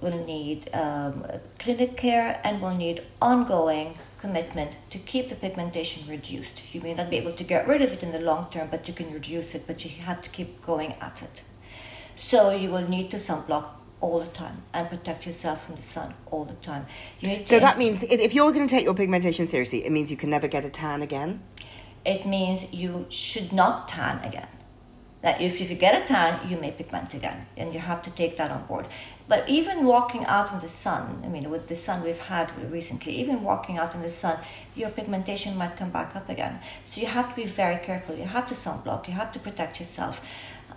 will 0.00 0.24
need 0.24 0.74
um, 0.74 1.24
clinic 1.58 1.96
care, 1.96 2.40
and 2.44 2.62
will 2.62 2.76
need 2.76 3.06
ongoing 3.20 3.98
commitment 4.18 4.76
to 4.90 4.98
keep 4.98 5.28
the 5.28 5.36
pigmentation 5.36 6.08
reduced. 6.08 6.74
You 6.74 6.80
may 6.80 6.94
not 6.94 7.10
be 7.10 7.16
able 7.16 7.32
to 7.32 7.44
get 7.44 7.68
rid 7.68 7.82
of 7.82 7.92
it 7.92 8.02
in 8.02 8.12
the 8.12 8.20
long 8.20 8.48
term, 8.50 8.68
but 8.70 8.88
you 8.88 8.94
can 8.94 9.12
reduce 9.12 9.54
it. 9.54 9.64
But 9.66 9.84
you 9.84 9.90
have 10.04 10.22
to 10.22 10.30
keep 10.30 10.62
going 10.62 10.94
at 11.00 11.22
it. 11.22 11.42
So 12.16 12.50
you 12.50 12.70
will 12.70 12.88
need 12.88 13.10
to 13.10 13.18
sunblock 13.18 13.66
all 14.00 14.20
the 14.20 14.26
time 14.26 14.62
and 14.74 14.88
protect 14.88 15.26
yourself 15.26 15.66
from 15.66 15.76
the 15.76 15.82
sun 15.82 16.14
all 16.30 16.44
the 16.44 16.54
time. 16.54 16.86
You 17.20 17.28
need 17.28 17.46
So 17.46 17.58
that 17.58 17.78
means 17.78 18.02
if 18.02 18.34
you're 18.34 18.52
going 18.52 18.66
to 18.66 18.74
take 18.74 18.84
your 18.84 18.94
pigmentation 18.94 19.46
seriously, 19.46 19.84
it 19.84 19.92
means 19.92 20.10
you 20.10 20.16
can 20.16 20.30
never 20.30 20.48
get 20.48 20.64
a 20.64 20.70
tan 20.70 21.02
again. 21.02 21.42
It 22.06 22.24
means 22.26 22.72
you 22.72 23.06
should 23.10 23.52
not 23.52 23.88
tan 23.88 24.24
again. 24.24 24.48
That 25.22 25.40
if, 25.40 25.60
if 25.60 25.70
you 25.70 25.76
get 25.76 26.00
a 26.00 26.06
tan, 26.06 26.48
you 26.48 26.56
may 26.56 26.70
pigment 26.70 27.12
again, 27.14 27.46
and 27.56 27.74
you 27.74 27.80
have 27.80 28.00
to 28.02 28.10
take 28.10 28.36
that 28.36 28.50
on 28.50 28.64
board. 28.66 28.86
But 29.28 29.48
even 29.48 29.84
walking 29.84 30.24
out 30.26 30.52
in 30.52 30.60
the 30.60 30.68
sun, 30.68 31.20
I 31.24 31.28
mean, 31.28 31.50
with 31.50 31.66
the 31.66 31.74
sun 31.74 32.04
we've 32.04 32.18
had 32.18 32.52
recently, 32.70 33.16
even 33.16 33.42
walking 33.42 33.76
out 33.76 33.94
in 33.96 34.02
the 34.02 34.10
sun, 34.10 34.38
your 34.76 34.90
pigmentation 34.90 35.56
might 35.56 35.76
come 35.76 35.90
back 35.90 36.14
up 36.14 36.28
again. 36.28 36.60
So 36.84 37.00
you 37.00 37.08
have 37.08 37.30
to 37.30 37.34
be 37.34 37.44
very 37.44 37.78
careful. 37.84 38.14
You 38.14 38.24
have 38.24 38.46
to 38.46 38.54
sunblock. 38.54 39.08
You 39.08 39.14
have 39.14 39.32
to 39.32 39.40
protect 39.40 39.80
yourself. 39.80 40.24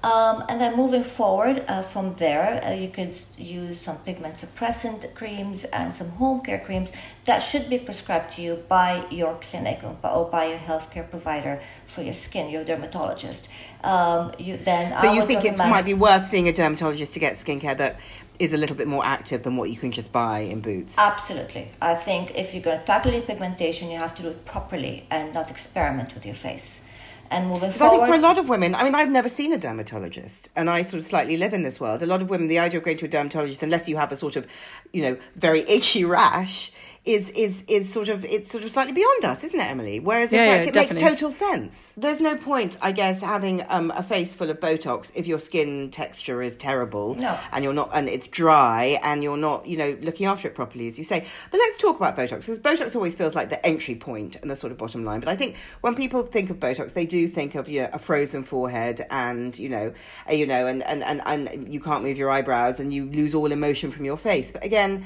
Um, 0.01 0.45
and 0.47 0.61
then 0.61 0.77
moving 0.77 1.03
forward 1.03 1.65
uh, 1.67 1.81
from 1.81 2.13
there, 2.13 2.63
uh, 2.63 2.71
you 2.71 2.87
could 2.87 3.13
use 3.37 3.79
some 3.79 3.97
pigment 3.97 4.35
suppressant 4.35 5.13
creams 5.13 5.65
and 5.65 5.93
some 5.93 6.09
home 6.09 6.39
care 6.41 6.59
creams 6.59 6.93
that 7.25 7.39
should 7.39 7.69
be 7.69 7.77
prescribed 7.77 8.31
to 8.33 8.41
you 8.41 8.63
by 8.69 9.05
your 9.09 9.35
clinic 9.41 9.81
or 9.83 9.93
by, 9.93 10.09
or 10.11 10.25
by 10.29 10.45
your 10.45 10.57
healthcare 10.57 11.09
provider 11.09 11.61
for 11.85 12.01
your 12.01 12.13
skin, 12.13 12.49
your 12.49 12.63
dermatologist. 12.63 13.49
Um, 13.83 14.31
you 14.39 14.55
then 14.57 14.97
So 14.99 15.09
I 15.09 15.15
you 15.15 15.25
think 15.25 15.43
it 15.43 15.57
might 15.57 15.85
be 15.85 15.93
worth 15.93 16.25
seeing 16.25 16.47
a 16.47 16.53
dermatologist 16.53 17.13
to 17.15 17.19
get 17.19 17.33
skincare 17.33 17.77
that 17.77 17.99
is 18.39 18.53
a 18.53 18.57
little 18.57 18.75
bit 18.77 18.87
more 18.87 19.05
active 19.05 19.43
than 19.43 19.57
what 19.57 19.69
you 19.69 19.77
can 19.77 19.91
just 19.91 20.13
buy 20.13 20.39
in 20.39 20.61
Boots. 20.61 20.97
Absolutely. 20.97 21.69
I 21.81 21.95
think 21.95 22.31
if 22.35 22.53
you're 22.53 22.63
going 22.63 22.79
to 22.79 22.85
tackle 22.85 23.11
pigmentation, 23.21 23.91
you 23.91 23.97
have 23.97 24.15
to 24.15 24.21
do 24.21 24.29
it 24.29 24.45
properly 24.45 25.05
and 25.11 25.33
not 25.33 25.49
experiment 25.49 26.13
with 26.13 26.25
your 26.25 26.35
face. 26.35 26.88
And 27.31 27.47
moving 27.47 27.69
Because 27.69 27.81
I 27.81 27.89
think 27.89 28.05
for 28.07 28.13
a 28.13 28.19
lot 28.19 28.37
of 28.39 28.49
women, 28.49 28.73
I 28.73 28.83
mean, 28.83 28.95
I've 28.95 29.09
never 29.09 29.29
seen 29.29 29.53
a 29.53 29.57
dermatologist, 29.57 30.49
and 30.55 30.69
I 30.69 30.81
sort 30.81 30.99
of 30.99 31.05
slightly 31.05 31.37
live 31.37 31.53
in 31.53 31.63
this 31.63 31.79
world. 31.79 32.01
A 32.01 32.07
lot 32.07 32.21
of 32.21 32.29
women, 32.29 32.47
the 32.47 32.59
idea 32.59 32.79
of 32.79 32.85
going 32.85 32.97
to 32.97 33.05
a 33.05 33.07
dermatologist, 33.07 33.61
unless 33.61 33.87
you 33.87 33.97
have 33.97 34.11
a 34.11 34.15
sort 34.15 34.35
of, 34.35 34.47
you 34.93 35.01
know, 35.03 35.17
very 35.35 35.61
itchy 35.61 36.03
rash, 36.03 36.71
is 37.05 37.29
is 37.31 37.63
is 37.67 37.91
sort 37.91 38.09
of 38.09 38.25
it's 38.25 38.51
sort 38.51 38.63
of 38.63 38.69
slightly 38.69 38.91
beyond 38.91 39.23
us, 39.23 39.43
isn't 39.45 39.59
it, 39.59 39.63
Emilie? 39.71 39.99
Whereas 40.01 40.33
in 40.33 40.39
Yeah, 40.39 40.55
fact, 40.61 40.75
yeah, 40.75 40.81
it 40.81 40.89
makes 40.89 41.01
total 41.01 41.31
sense. 41.31 41.93
There's 41.95 42.19
no 42.19 42.35
point, 42.35 42.77
I 42.81 42.91
guess, 42.91 43.21
having 43.21 43.63
um, 43.69 43.91
a 43.95 44.03
face 44.03 44.35
full 44.35 44.49
of 44.49 44.59
Botox 44.59 45.09
if 45.15 45.25
your 45.25 45.39
skin 45.39 45.91
texture 45.91 46.41
is 46.43 46.57
terrible, 46.57 47.15
No. 47.15 47.37
and 47.53 47.63
you're 47.63 47.73
not, 47.73 47.91
and 47.93 48.09
it's 48.09 48.27
dry, 48.27 48.99
and 49.01 49.23
you're 49.23 49.37
not, 49.37 49.65
you 49.65 49.77
know, 49.77 49.97
looking 50.01 50.25
after 50.27 50.47
it 50.49 50.55
properly, 50.55 50.87
as 50.87 50.97
you 50.97 51.05
say. 51.05 51.25
But 51.51 51.57
let's 51.57 51.77
talk 51.77 51.95
about 51.95 52.17
Botox 52.17 52.41
because 52.45 52.59
Botox 52.59 52.95
always 52.95 53.15
feels 53.15 53.33
like 53.33 53.49
the 53.49 53.65
entry 53.65 53.95
point 53.95 54.35
and 54.35 54.51
the 54.51 54.55
sort 54.57 54.71
of 54.71 54.77
bottom 54.77 55.05
line. 55.05 55.21
But 55.21 55.29
I 55.29 55.37
think 55.37 55.55
when 55.81 55.95
people 55.95 56.21
think 56.23 56.49
of 56.49 56.57
Botox, 56.59 56.93
they 56.93 57.05
do 57.05 57.27
think 57.27 57.55
of 57.55 57.69
you 57.69 57.81
know, 57.83 57.89
a 57.93 57.99
frozen 57.99 58.43
forehead, 58.43 59.05
and 59.09 59.57
you 59.57 59.69
know, 59.69 59.93
uh, 60.29 60.33
you 60.33 60.45
know, 60.45 60.67
and, 60.67 60.83
and 60.83 61.01
and 61.03 61.21
and 61.25 61.73
you 61.73 61.79
can't 61.79 62.03
move 62.03 62.17
your 62.17 62.29
eyebrows, 62.29 62.79
and 62.81 62.91
you 62.93 63.05
lose 63.05 63.33
all 63.33 63.51
emotion 63.53 63.89
from 63.89 64.03
your 64.03 64.17
face. 64.17 64.51
But 64.51 64.65
again. 64.65 65.05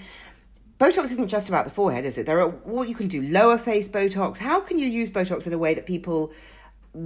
Botox 0.79 1.05
isn't 1.05 1.27
just 1.27 1.49
about 1.49 1.65
the 1.65 1.71
forehead, 1.71 2.05
is 2.05 2.17
it? 2.17 2.25
There 2.25 2.41
are 2.41 2.49
what 2.49 2.89
you 2.89 2.95
can 2.95 3.07
do 3.07 3.21
lower 3.21 3.57
face 3.57 3.87
Botox. 3.87 4.39
How 4.39 4.59
can 4.59 4.79
you 4.79 4.87
use 4.87 5.09
Botox 5.09 5.47
in 5.47 5.53
a 5.53 5.57
way 5.57 5.73
that 5.73 5.85
people 5.85 6.33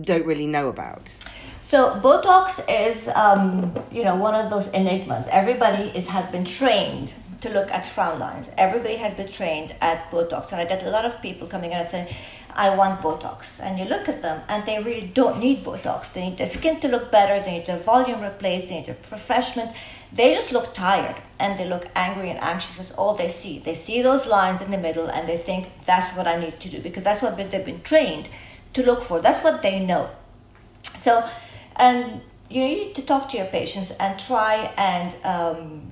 don't 0.02 0.26
really 0.26 0.48
know 0.48 0.70
about? 0.70 1.18
So 1.62 2.00
Botox 2.02 2.64
is, 2.70 3.08
um, 3.10 3.74
you 3.92 4.04
know, 4.04 4.16
one 4.16 4.36
of 4.36 4.50
those 4.50 4.68
enigmas. 4.70 5.28
Everybody 5.28 5.84
is 5.96 6.08
has 6.08 6.28
been 6.30 6.46
trained 6.46 7.14
to 7.42 7.50
look 7.50 7.70
at 7.72 7.86
frown 7.86 8.20
lines. 8.20 8.50
Everybody 8.58 8.96
has 8.96 9.14
been 9.14 9.28
trained 9.28 9.76
at 9.82 10.10
Botox, 10.12 10.52
and 10.52 10.62
I 10.62 10.66
get 10.66 10.84
a 10.84 10.90
lot 10.90 11.06
of 11.06 11.22
people 11.22 11.48
coming 11.48 11.72
in 11.72 11.80
and 11.80 11.90
saying, 11.90 12.08
"I 12.56 12.76
want 12.76 13.02
Botox," 13.02 13.62
and 13.62 13.78
you 13.78 13.86
look 13.86 14.10
at 14.10 14.22
them, 14.22 14.42
and 14.50 14.66
they 14.66 14.82
really 14.82 15.08
don't 15.14 15.40
need 15.40 15.64
Botox. 15.64 16.14
They 16.14 16.30
need 16.30 16.38
their 16.38 16.48
skin 16.48 16.80
to 16.80 16.88
look 16.88 17.12
better. 17.12 17.40
They 17.44 17.60
need 17.60 17.68
their 17.68 17.78
volume 17.78 18.22
replaced. 18.22 18.70
They 18.70 18.78
need 18.80 18.88
their 18.88 18.98
refreshment. 19.12 19.72
They 20.12 20.34
just 20.34 20.52
look 20.52 20.74
tired 20.74 21.16
and 21.40 21.60
they 21.60 21.68
look 21.68 21.88
angry 21.96 22.30
and 22.30 22.40
anxious. 22.42 22.78
That's 22.78 22.92
all 22.92 23.14
they 23.14 23.30
see. 23.30 23.60
They 23.60 23.76
see 23.76 24.02
those 24.02 24.26
lines 24.26 24.62
in 24.62 24.72
the 24.72 24.78
middle 24.78 25.08
and 25.08 25.28
they 25.28 25.38
think 25.38 25.72
that's 25.86 26.16
what 26.16 26.28
I 26.28 26.40
need 26.40 26.60
to 26.60 26.70
do 26.70 26.80
because 26.80 27.04
that's 27.04 27.22
what 27.22 27.38
they've 27.38 27.66
been 27.66 27.82
trained 27.82 28.30
to 28.74 28.84
look 28.84 29.04
for. 29.04 29.20
That's 29.20 29.44
what 29.44 29.62
they 29.62 29.80
know. 29.80 30.10
So, 31.00 31.28
and 31.76 32.22
you 32.50 32.62
need 32.62 32.96
to 32.96 33.02
talk 33.02 33.30
to 33.30 33.38
your 33.38 33.48
patients 33.48 33.92
and 33.92 34.20
try 34.20 34.74
and 34.78 35.26
um, 35.26 35.92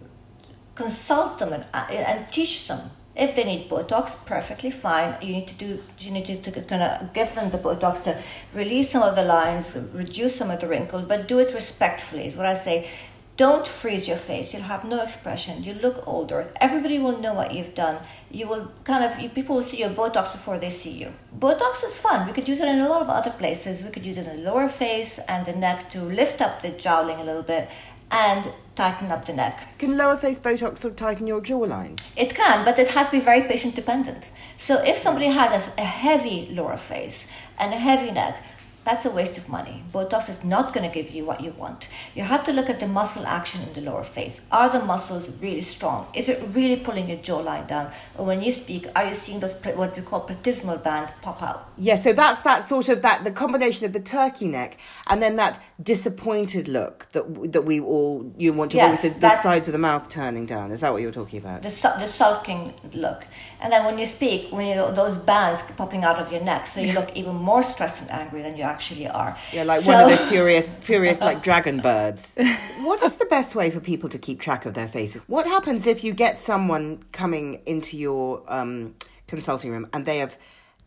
consult 0.76 1.40
them 1.40 1.54
and, 1.54 1.66
uh, 1.74 1.86
and 1.92 2.32
teach 2.32 2.68
them 2.68 2.92
if 3.16 3.36
they 3.36 3.46
need 3.46 3.70
Botox, 3.70 4.26
perfectly 4.26 4.70
fine. 4.70 5.18
You 5.22 5.34
need 5.34 5.48
to 5.48 5.56
do 5.56 5.84
you 6.00 6.12
need 6.12 6.26
to, 6.26 6.38
to 6.42 6.62
kind 6.62 6.84
of 6.84 7.14
give 7.14 7.34
them 7.34 7.50
the 7.50 7.58
Botox 7.58 8.04
to 8.04 8.22
release 8.54 8.90
some 8.90 9.04
of 9.04 9.16
the 9.16 9.24
lines, 9.24 9.78
reduce 9.94 10.36
some 10.36 10.52
of 10.52 10.60
the 10.60 10.68
wrinkles, 10.68 11.06
but 11.06 11.28
do 11.28 11.40
it 11.40 11.54
respectfully. 11.54 12.28
Is 12.28 12.36
what 12.36 12.46
I 12.46 12.56
say. 12.56 12.90
Don't 13.38 13.68
freeze 13.68 14.08
your 14.08 14.16
face. 14.16 14.54
You'll 14.54 14.64
have 14.64 14.86
no 14.86 15.04
expression. 15.04 15.62
You 15.62 15.74
look 15.74 16.08
older. 16.08 16.48
Everybody 16.62 17.00
will 17.00 17.18
know 17.20 17.34
what 17.34 17.54
you've 17.54 17.76
done. 17.76 18.02
You 18.32 18.48
will 18.48 18.72
kind 18.86 19.04
of 19.04 19.20
you, 19.20 19.28
people 19.28 19.58
will 19.58 19.64
see 19.64 19.80
your 19.80 19.90
Botox 19.90 20.32
before 20.32 20.58
they 20.58 20.70
see 20.70 20.92
you. 20.92 21.12
Botox 21.38 21.84
is 21.84 21.98
fun. 21.98 22.26
We 22.26 22.32
could 22.32 22.48
use 22.48 22.62
it 22.62 22.70
in 22.70 22.80
a 22.80 22.88
lot 22.88 23.02
of 23.02 23.10
other 23.10 23.32
places. 23.32 23.84
We 23.84 23.90
could 23.90 24.06
use 24.06 24.18
it 24.18 24.26
in 24.26 24.38
the 24.38 24.50
lower 24.50 24.70
face 24.70 25.20
and 25.28 25.46
the 25.46 25.52
neck 25.52 25.92
to 25.92 26.02
lift 26.02 26.42
up 26.42 26.62
the 26.62 26.70
jowling 26.70 27.20
a 27.20 27.26
little 27.26 27.44
bit 27.44 27.70
and 28.10 28.54
tighten 28.76 29.12
up 29.12 29.26
the 29.26 29.34
neck. 29.34 29.68
Can 29.80 29.98
lower 29.98 30.16
face 30.16 30.40
Botox 30.40 30.78
sort 30.78 30.92
of 30.92 30.96
tighten 30.96 31.28
your 31.28 31.42
jawline? 31.42 32.00
It 32.16 32.36
can, 32.36 32.64
but 32.64 32.80
it 32.80 32.90
has 32.90 33.08
to 33.10 33.18
be 33.18 33.20
very 33.20 33.42
patient 33.42 33.76
dependent. 33.76 34.32
So 34.58 34.82
if 34.84 34.98
somebody 34.98 35.28
has 35.28 35.52
a, 35.52 35.82
a 35.82 35.86
heavy 35.86 36.48
lower 36.52 36.78
face 36.78 37.30
and 37.60 37.74
a 37.74 37.78
heavy 37.78 38.12
neck, 38.12 38.42
that's 38.86 39.04
a 39.04 39.10
waste 39.10 39.38
of 39.38 39.50
money. 39.50 39.84
Botox 39.92 40.30
is 40.30 40.46
not 40.46 40.72
going 40.72 40.88
to 40.90 40.94
give 40.94 41.14
you 41.14 41.26
what 41.26 41.42
you 41.42 41.52
want. 41.54 41.90
You 42.14 42.24
have 42.24 42.44
to 42.46 42.54
look 42.54 42.70
at 42.70 42.80
the 42.80 42.88
muscle 42.88 43.26
action 43.26 43.62
in 43.68 43.74
the 43.74 43.82
lower 43.82 44.04
face. 44.04 44.42
Are 44.52 44.70
the 44.70 44.86
muscles 44.86 45.36
really 45.42 45.62
strong? 45.62 46.08
Is 46.14 46.30
it 46.30 46.42
really 46.52 46.78
pulling 46.78 47.10
your 47.10 47.18
jawline 47.18 47.68
down? 47.68 47.92
Or 48.16 48.26
when 48.28 48.44
you 48.44 48.52
speak, 48.52 48.88
are 48.96 49.08
you 49.08 49.16
seeing 49.16 49.40
those 49.40 49.56
what 49.76 49.96
we 49.96 50.04
call 50.04 50.28
platysmal 50.28 50.84
band 50.84 51.12
pop 51.24 51.42
out? 51.42 51.72
Yeah, 51.78 51.96
so 51.96 52.14
that's 52.14 52.42
that 52.42 52.68
sort 52.68 52.88
of 52.90 53.02
that 53.02 53.24
the 53.24 53.32
combination 53.32 53.88
of 53.88 53.94
the 53.94 54.00
turkey 54.00 54.48
neck 54.48 54.78
and 55.08 55.22
then 55.22 55.36
that 55.38 55.60
disappointed 55.82 56.68
look 56.68 57.08
that 57.14 57.52
that 57.52 57.64
we 57.64 57.80
all 57.80 58.32
you 58.38 58.54
want 58.54 58.72
to 58.72 58.78
Yes, 58.78 59.04
with 59.04 59.16
the, 59.16 59.20
the 59.22 59.36
sides 59.38 59.68
of 59.68 59.72
the 59.72 59.80
mouth 59.80 60.10
turning 60.10 60.46
down. 60.46 60.70
Is 60.70 60.82
that 60.82 60.94
what 60.94 61.02
you're 61.02 61.12
talking 61.12 61.40
about? 61.40 61.64
The, 61.64 61.70
the 61.70 62.08
sulking 62.08 62.74
look. 62.94 63.26
And 63.62 63.74
then 63.74 63.84
when 63.84 63.98
you 63.98 64.06
speak, 64.06 64.52
when 64.52 64.68
you 64.68 64.76
know 64.76 64.92
those 64.92 65.18
bands 65.18 65.64
popping 65.76 66.04
out 66.04 66.20
of 66.20 66.32
your 66.32 66.42
neck, 66.42 66.68
so 66.68 66.82
you 66.82 66.94
look 66.94 67.16
even 67.16 67.36
more 67.36 67.64
stressed 67.64 68.02
and 68.02 68.12
angry 68.12 68.44
than 68.44 68.56
you 68.56 68.64
actually 68.76 69.08
are. 69.08 69.32
Yeah, 69.54 69.64
like 69.64 69.80
So- 69.80 69.92
one 69.94 70.02
of 70.04 70.10
those 70.10 70.28
furious, 70.30 70.68
furious 70.82 71.20
like 71.30 71.40
dragon 71.50 71.78
birds. 71.80 72.24
what 72.90 73.02
is 73.08 73.16
the 73.16 73.26
best 73.38 73.56
way 73.60 73.68
for 73.76 73.80
people 73.80 74.10
to 74.10 74.20
keep 74.28 74.38
track 74.48 74.66
of 74.66 74.74
their 74.74 74.88
faces? 74.98 75.24
What 75.36 75.46
happens 75.56 75.88
if 75.88 76.04
you 76.04 76.14
get 76.26 76.40
someone 76.40 76.86
coming 77.22 77.48
into 77.66 77.94
your 77.98 78.26
um, 78.48 78.96
consulting 79.28 79.72
room 79.72 79.86
and 79.94 80.06
they 80.06 80.18
have 80.24 80.36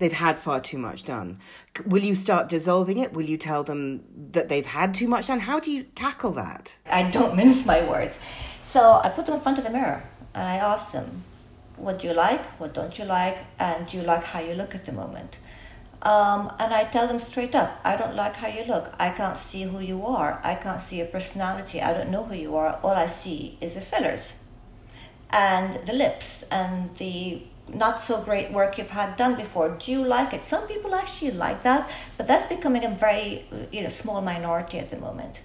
they've 0.01 0.12
had 0.27 0.38
far 0.38 0.61
too 0.61 0.79
much 0.88 1.01
done? 1.05 1.29
Will 1.92 2.05
you 2.11 2.14
start 2.14 2.48
dissolving 2.48 2.98
it? 3.05 3.09
Will 3.16 3.29
you 3.33 3.38
tell 3.51 3.62
them 3.70 4.05
that 4.33 4.48
they've 4.51 4.70
had 4.81 4.88
too 5.01 5.09
much 5.14 5.27
done? 5.29 5.40
How 5.40 5.59
do 5.59 5.70
you 5.77 5.83
tackle 6.05 6.33
that? 6.33 6.77
I 7.01 7.03
don't 7.16 7.35
mince 7.40 7.64
my 7.66 7.81
words. 7.88 8.20
So 8.62 8.81
I 9.03 9.09
put 9.16 9.24
them 9.27 9.35
in 9.35 9.40
front 9.40 9.59
of 9.59 9.64
the 9.64 9.70
mirror 9.70 10.03
and 10.35 10.46
I 10.55 10.57
ask 10.72 10.92
them, 10.92 11.24
what 11.77 11.98
do 12.01 12.07
you 12.09 12.14
like? 12.27 12.44
What 12.61 12.74
don't 12.74 12.94
you 12.98 13.07
like? 13.07 13.38
And 13.59 13.87
do 13.88 13.96
you 13.98 14.03
like 14.12 14.24
how 14.33 14.40
you 14.40 14.55
look 14.55 14.74
at 14.74 14.85
the 14.85 14.92
moment? 14.92 15.38
Um, 16.02 16.52
and 16.61 16.72
I 16.72 16.84
tell 16.84 17.08
them 17.08 17.18
straight 17.18 17.54
up, 17.54 17.80
I 17.84 17.96
don't 17.96 18.14
like 18.14 18.37
how 18.37 18.48
you 18.48 18.64
look. 18.64 18.92
I 18.98 19.11
can't 19.11 19.37
see 19.37 19.62
who 19.64 19.80
you 19.80 20.04
are. 20.04 20.40
I 20.44 20.54
can't 20.54 20.80
see 20.80 20.98
your 20.98 21.06
personality. 21.06 21.82
I 21.82 21.92
don't 21.92 22.11
know 22.11 22.24
who 22.24 22.34
you 22.34 22.56
are. 22.56 22.78
All 22.82 22.92
I 22.92 23.06
see 23.06 23.58
is 23.61 23.74
the 23.74 23.80
fillers 23.80 24.44
and 25.30 25.74
the 25.87 25.92
lips 25.92 26.44
and 26.50 26.94
the 26.96 27.42
not 27.68 28.00
so 28.02 28.22
great 28.22 28.50
work 28.50 28.78
you've 28.78 28.90
had 28.90 29.16
done 29.16 29.34
before. 29.34 29.76
Do 29.76 29.92
you 29.92 30.02
like 30.02 30.32
it? 30.32 30.42
Some 30.42 30.66
people 30.66 30.94
actually 30.94 31.32
like 31.32 31.62
that, 31.64 31.90
but 32.16 32.26
that's 32.26 32.44
becoming 32.44 32.84
a 32.84 32.90
very 32.90 33.46
you 33.72 33.82
know 33.82 33.88
small 33.88 34.20
minority 34.20 34.78
at 34.78 34.90
the 34.90 34.96
moment. 34.96 35.42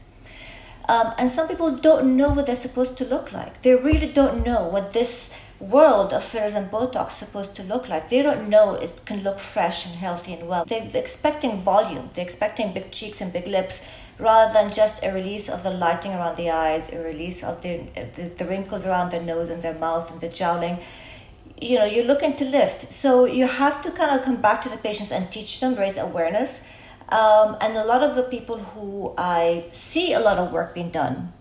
Um, 0.87 1.13
and 1.17 1.29
some 1.29 1.47
people 1.47 1.75
don't 1.77 2.17
know 2.17 2.33
what 2.33 2.45
they're 2.45 2.55
supposed 2.55 2.97
to 2.97 3.05
look 3.05 3.31
like. 3.31 3.61
They 3.61 3.75
really 3.75 4.07
don't 4.07 4.45
know 4.45 4.67
what 4.67 4.93
this 4.93 5.33
world 5.63 6.13
of 6.13 6.23
fillers 6.23 6.53
and 6.53 6.69
Botox 6.69 7.11
supposed 7.11 7.55
to 7.55 7.63
look 7.63 7.89
like. 7.89 8.09
They 8.09 8.21
don't 8.21 8.49
know 8.49 8.75
it 8.75 9.01
can 9.05 9.23
look 9.23 9.39
fresh 9.39 9.85
and 9.85 9.95
healthy 9.95 10.33
and 10.33 10.47
well. 10.47 10.65
They're 10.65 10.89
expecting 10.93 11.61
volume. 11.61 12.09
They're 12.13 12.25
expecting 12.25 12.73
big 12.73 12.91
cheeks 12.91 13.21
and 13.21 13.31
big 13.31 13.47
lips 13.47 13.81
rather 14.19 14.53
than 14.53 14.71
just 14.71 15.03
a 15.03 15.11
release 15.11 15.49
of 15.49 15.63
the 15.63 15.71
lighting 15.71 16.13
around 16.13 16.37
the 16.37 16.49
eyes, 16.49 16.91
a 16.91 16.99
release 16.99 17.43
of 17.43 17.61
the, 17.61 17.81
the, 18.15 18.23
the 18.37 18.45
wrinkles 18.45 18.85
around 18.85 19.11
their 19.11 19.21
nose 19.21 19.49
and 19.49 19.61
their 19.63 19.73
mouth 19.73 20.11
and 20.11 20.21
the 20.21 20.29
jowling. 20.29 20.77
You 21.59 21.79
know, 21.79 21.85
you're 21.85 22.05
looking 22.05 22.35
to 22.35 22.45
lift. 22.45 22.91
So 22.91 23.25
you 23.25 23.47
have 23.47 23.81
to 23.83 23.91
kind 23.91 24.17
of 24.17 24.25
come 24.25 24.41
back 24.41 24.61
to 24.63 24.69
the 24.69 24.77
patients 24.77 25.11
and 25.11 25.31
teach 25.31 25.59
them, 25.59 25.75
raise 25.75 25.97
awareness. 25.97 26.63
Um, 27.09 27.57
and 27.61 27.77
a 27.77 27.85
lot 27.85 28.01
of 28.01 28.15
the 28.15 28.23
people 28.23 28.57
who 28.57 29.13
I 29.17 29.65
see 29.71 30.13
a 30.13 30.19
lot 30.19 30.37
of 30.37 30.51
work 30.51 30.73
being 30.73 30.89
done, 30.89 31.33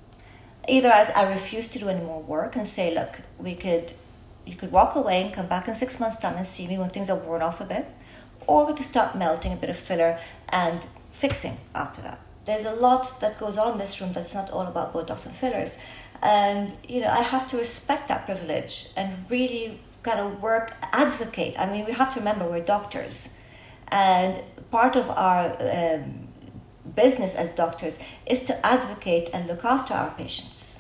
either 0.69 0.91
as 0.91 1.11
I 1.11 1.29
refuse 1.31 1.69
to 1.69 1.79
do 1.79 1.89
any 1.89 2.05
more 2.05 2.23
work 2.23 2.57
and 2.57 2.67
say, 2.67 2.95
look, 2.95 3.21
we 3.39 3.55
could, 3.55 3.93
you 4.47 4.57
could 4.57 4.73
walk 4.73 4.97
away 4.97 5.23
and 5.23 5.33
come 5.33 5.47
back 5.47 5.69
in 5.69 5.75
six 5.75 6.01
months' 6.01 6.17
time 6.17 6.37
and 6.37 6.47
see 6.47 6.67
me 6.67 6.79
when 6.79 6.91
things 6.91 7.09
are 7.09 7.17
worn 7.17 7.43
off 7.43 7.61
a 7.61 7.65
bit, 7.65 7.87
or 8.47 8.67
we 8.67 8.75
could 8.75 8.85
start 8.85 9.17
melting 9.17 9.53
a 9.53 9.57
bit 9.57 9.71
of 9.71 9.77
filler 9.77 10.19
and 10.49 10.87
fixing 11.11 11.57
after 11.75 12.03
that. 12.03 12.19
There's 12.45 12.65
a 12.65 12.73
lot 12.73 13.21
that 13.21 13.39
goes 13.39 13.57
on 13.57 13.75
in 13.75 13.79
this 13.79 14.01
room 14.01 14.13
that's 14.13 14.35
not 14.35 14.51
all 14.51 14.67
about 14.67 14.93
Botox 14.93 15.27
and 15.27 15.35
fillers, 15.35 15.79
and 16.23 16.73
you 16.89 17.01
know 17.01 17.09
I 17.09 17.23
have 17.23 17.49
to 17.51 17.57
respect 17.57 18.09
that 18.09 18.27
privilege 18.27 18.89
and 18.97 19.31
really 19.31 19.81
kind 20.03 20.19
of 20.19 20.43
work, 20.43 20.75
advocate. 20.93 21.55
I 21.57 21.71
mean, 21.71 21.85
we 21.85 21.93
have 21.93 22.13
to 22.15 22.19
remember 22.21 22.49
we're 22.49 22.61
doctors, 22.61 23.39
and 23.89 24.43
part 24.73 24.97
of 24.97 25.09
our 25.11 25.57
um, 25.61 26.27
business 26.97 27.37
as 27.37 27.51
doctors 27.51 28.01
is 28.27 28.41
to 28.43 28.67
advocate 28.67 29.31
and 29.33 29.47
look 29.47 29.65
after 29.65 29.95
our 29.95 30.11
patients 30.11 30.72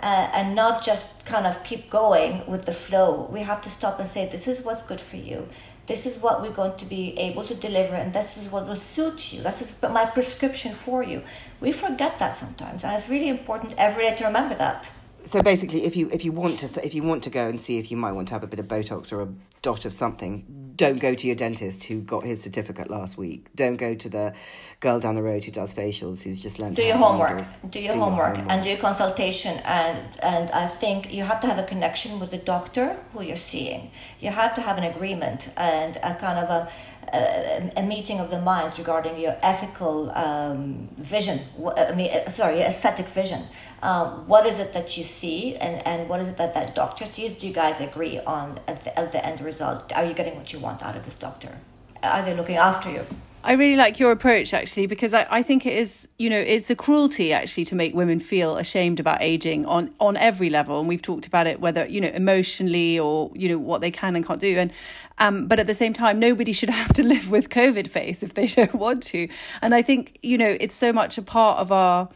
uh, 0.00 0.30
and 0.34 0.54
not 0.54 0.84
just 0.84 1.26
kind 1.26 1.46
of 1.46 1.62
keep 1.64 1.90
going 1.90 2.46
with 2.46 2.64
the 2.66 2.72
flow. 2.72 3.28
We 3.32 3.40
have 3.40 3.62
to 3.62 3.70
stop 3.70 3.98
and 3.98 4.08
say, 4.08 4.28
this 4.28 4.46
is 4.48 4.64
what's 4.64 4.82
good 4.82 5.00
for 5.00 5.16
you. 5.16 5.48
This 5.86 6.04
is 6.04 6.18
what 6.18 6.42
we're 6.42 6.50
going 6.50 6.76
to 6.76 6.84
be 6.84 7.18
able 7.18 7.44
to 7.44 7.54
deliver, 7.54 7.94
and 7.94 8.12
this 8.12 8.36
is 8.36 8.50
what 8.50 8.66
will 8.66 8.76
suit 8.76 9.32
you. 9.32 9.42
This 9.42 9.62
is 9.62 9.82
my 9.82 10.04
prescription 10.04 10.72
for 10.72 11.02
you. 11.02 11.22
We 11.60 11.72
forget 11.72 12.18
that 12.18 12.34
sometimes, 12.34 12.84
and 12.84 12.94
it's 12.94 13.08
really 13.08 13.28
important 13.28 13.74
every 13.78 14.04
day 14.06 14.14
to 14.16 14.26
remember 14.26 14.54
that. 14.56 14.90
So 15.24 15.42
basically, 15.42 15.84
if 15.84 15.96
you 15.96 16.10
if 16.12 16.26
you 16.26 16.32
want 16.32 16.58
to 16.58 16.86
if 16.86 16.94
you 16.94 17.02
want 17.02 17.24
to 17.24 17.30
go 17.30 17.48
and 17.48 17.58
see 17.58 17.78
if 17.78 17.90
you 17.90 17.96
might 17.96 18.12
want 18.12 18.28
to 18.28 18.34
have 18.34 18.42
a 18.42 18.46
bit 18.46 18.58
of 18.58 18.66
Botox 18.66 19.12
or 19.12 19.22
a 19.22 19.28
dot 19.62 19.86
of 19.86 19.94
something, 19.94 20.67
don't 20.78 21.00
go 21.00 21.14
to 21.14 21.26
your 21.26 21.36
dentist 21.36 21.84
who 21.84 22.00
got 22.00 22.24
his 22.24 22.42
certificate 22.42 22.88
last 22.88 23.18
week. 23.18 23.46
Don't 23.54 23.76
go 23.76 23.94
to 23.94 24.08
the 24.08 24.32
girl 24.80 25.00
down 25.00 25.16
the 25.16 25.22
road 25.22 25.44
who 25.44 25.50
does 25.50 25.74
facials 25.74 26.22
who's 26.22 26.38
just 26.38 26.58
learned. 26.60 26.76
do 26.76 26.82
your 26.82 26.96
homework 26.96 27.30
needles. 27.30 27.60
do 27.68 27.80
your 27.80 27.96
homework 27.96 28.38
and 28.38 28.62
do 28.62 28.68
your 28.68 28.78
consultation 28.78 29.56
and 29.64 29.98
and 30.22 30.50
i 30.52 30.68
think 30.68 31.12
you 31.12 31.24
have 31.24 31.40
to 31.40 31.48
have 31.48 31.58
a 31.58 31.64
connection 31.64 32.20
with 32.20 32.30
the 32.30 32.38
doctor 32.38 32.96
who 33.12 33.22
you're 33.22 33.36
seeing 33.36 33.90
you 34.20 34.30
have 34.30 34.54
to 34.54 34.60
have 34.60 34.78
an 34.78 34.84
agreement 34.84 35.50
and 35.56 35.96
a 35.96 36.14
kind 36.14 36.38
of 36.38 36.48
a 36.48 36.70
a, 37.12 37.72
a 37.76 37.82
meeting 37.82 38.20
of 38.20 38.30
the 38.30 38.40
minds 38.40 38.78
regarding 38.78 39.18
your 39.18 39.36
ethical 39.42 40.10
um, 40.10 40.88
vision. 40.98 41.38
I 41.76 41.92
mean 41.92 42.10
uh, 42.10 42.28
sorry 42.28 42.60
aesthetic 42.60 43.06
vision. 43.06 43.42
Um, 43.82 44.26
what 44.26 44.46
is 44.46 44.58
it 44.58 44.72
that 44.72 44.96
you 44.96 45.04
see 45.04 45.56
and, 45.56 45.86
and 45.86 46.08
what 46.08 46.20
is 46.20 46.28
it 46.28 46.36
that 46.36 46.54
that 46.54 46.74
doctor 46.74 47.06
sees? 47.06 47.32
Do 47.34 47.46
you 47.46 47.54
guys 47.54 47.80
agree 47.80 48.18
on 48.20 48.58
at 48.66 48.84
the, 48.84 48.98
at 48.98 49.12
the 49.12 49.24
end 49.24 49.40
result? 49.40 49.92
Are 49.94 50.04
you 50.04 50.14
getting 50.14 50.36
what 50.36 50.52
you 50.52 50.58
want 50.58 50.82
out 50.82 50.96
of 50.96 51.04
this 51.04 51.16
doctor? 51.16 51.58
Are 52.02 52.22
they 52.22 52.34
looking 52.34 52.56
after 52.56 52.90
you 52.90 53.04
I 53.48 53.52
really 53.54 53.76
like 53.76 53.98
your 53.98 54.12
approach 54.12 54.52
actually 54.52 54.86
because 54.86 55.14
I, 55.14 55.26
I 55.30 55.42
think 55.42 55.64
it 55.64 55.72
is 55.72 56.06
you 56.18 56.28
know 56.28 56.38
it's 56.38 56.68
a 56.68 56.76
cruelty 56.76 57.32
actually 57.32 57.64
to 57.64 57.74
make 57.74 57.94
women 57.94 58.20
feel 58.20 58.58
ashamed 58.58 59.00
about 59.00 59.22
aging 59.22 59.64
on 59.64 59.90
on 59.98 60.18
every 60.18 60.50
level. 60.50 60.78
And 60.78 60.86
we've 60.86 61.00
talked 61.00 61.26
about 61.26 61.46
it 61.46 61.58
whether 61.58 61.86
you 61.86 61.98
know 61.98 62.08
emotionally 62.08 62.98
or 62.98 63.30
you 63.34 63.48
know 63.48 63.56
what 63.56 63.80
they 63.80 63.90
can 63.90 64.16
and 64.16 64.26
can't 64.26 64.38
do. 64.38 64.58
And 64.58 64.70
um 65.16 65.46
but 65.46 65.58
at 65.58 65.66
the 65.66 65.72
same 65.72 65.94
time 65.94 66.18
nobody 66.18 66.52
should 66.52 66.68
have 66.82 66.92
to 66.92 67.02
live 67.02 67.30
with 67.30 67.48
covid 67.48 67.88
face 67.88 68.22
if 68.22 68.34
they 68.34 68.48
don't 68.48 68.74
want 68.74 69.02
to. 69.04 69.28
And 69.62 69.74
I 69.74 69.80
think 69.80 70.18
you 70.20 70.36
know 70.36 70.54
it's 70.60 70.74
so 70.74 70.92
much 70.92 71.16
a 71.16 71.22
part 71.22 71.58
of 71.58 71.72
our 71.72 72.10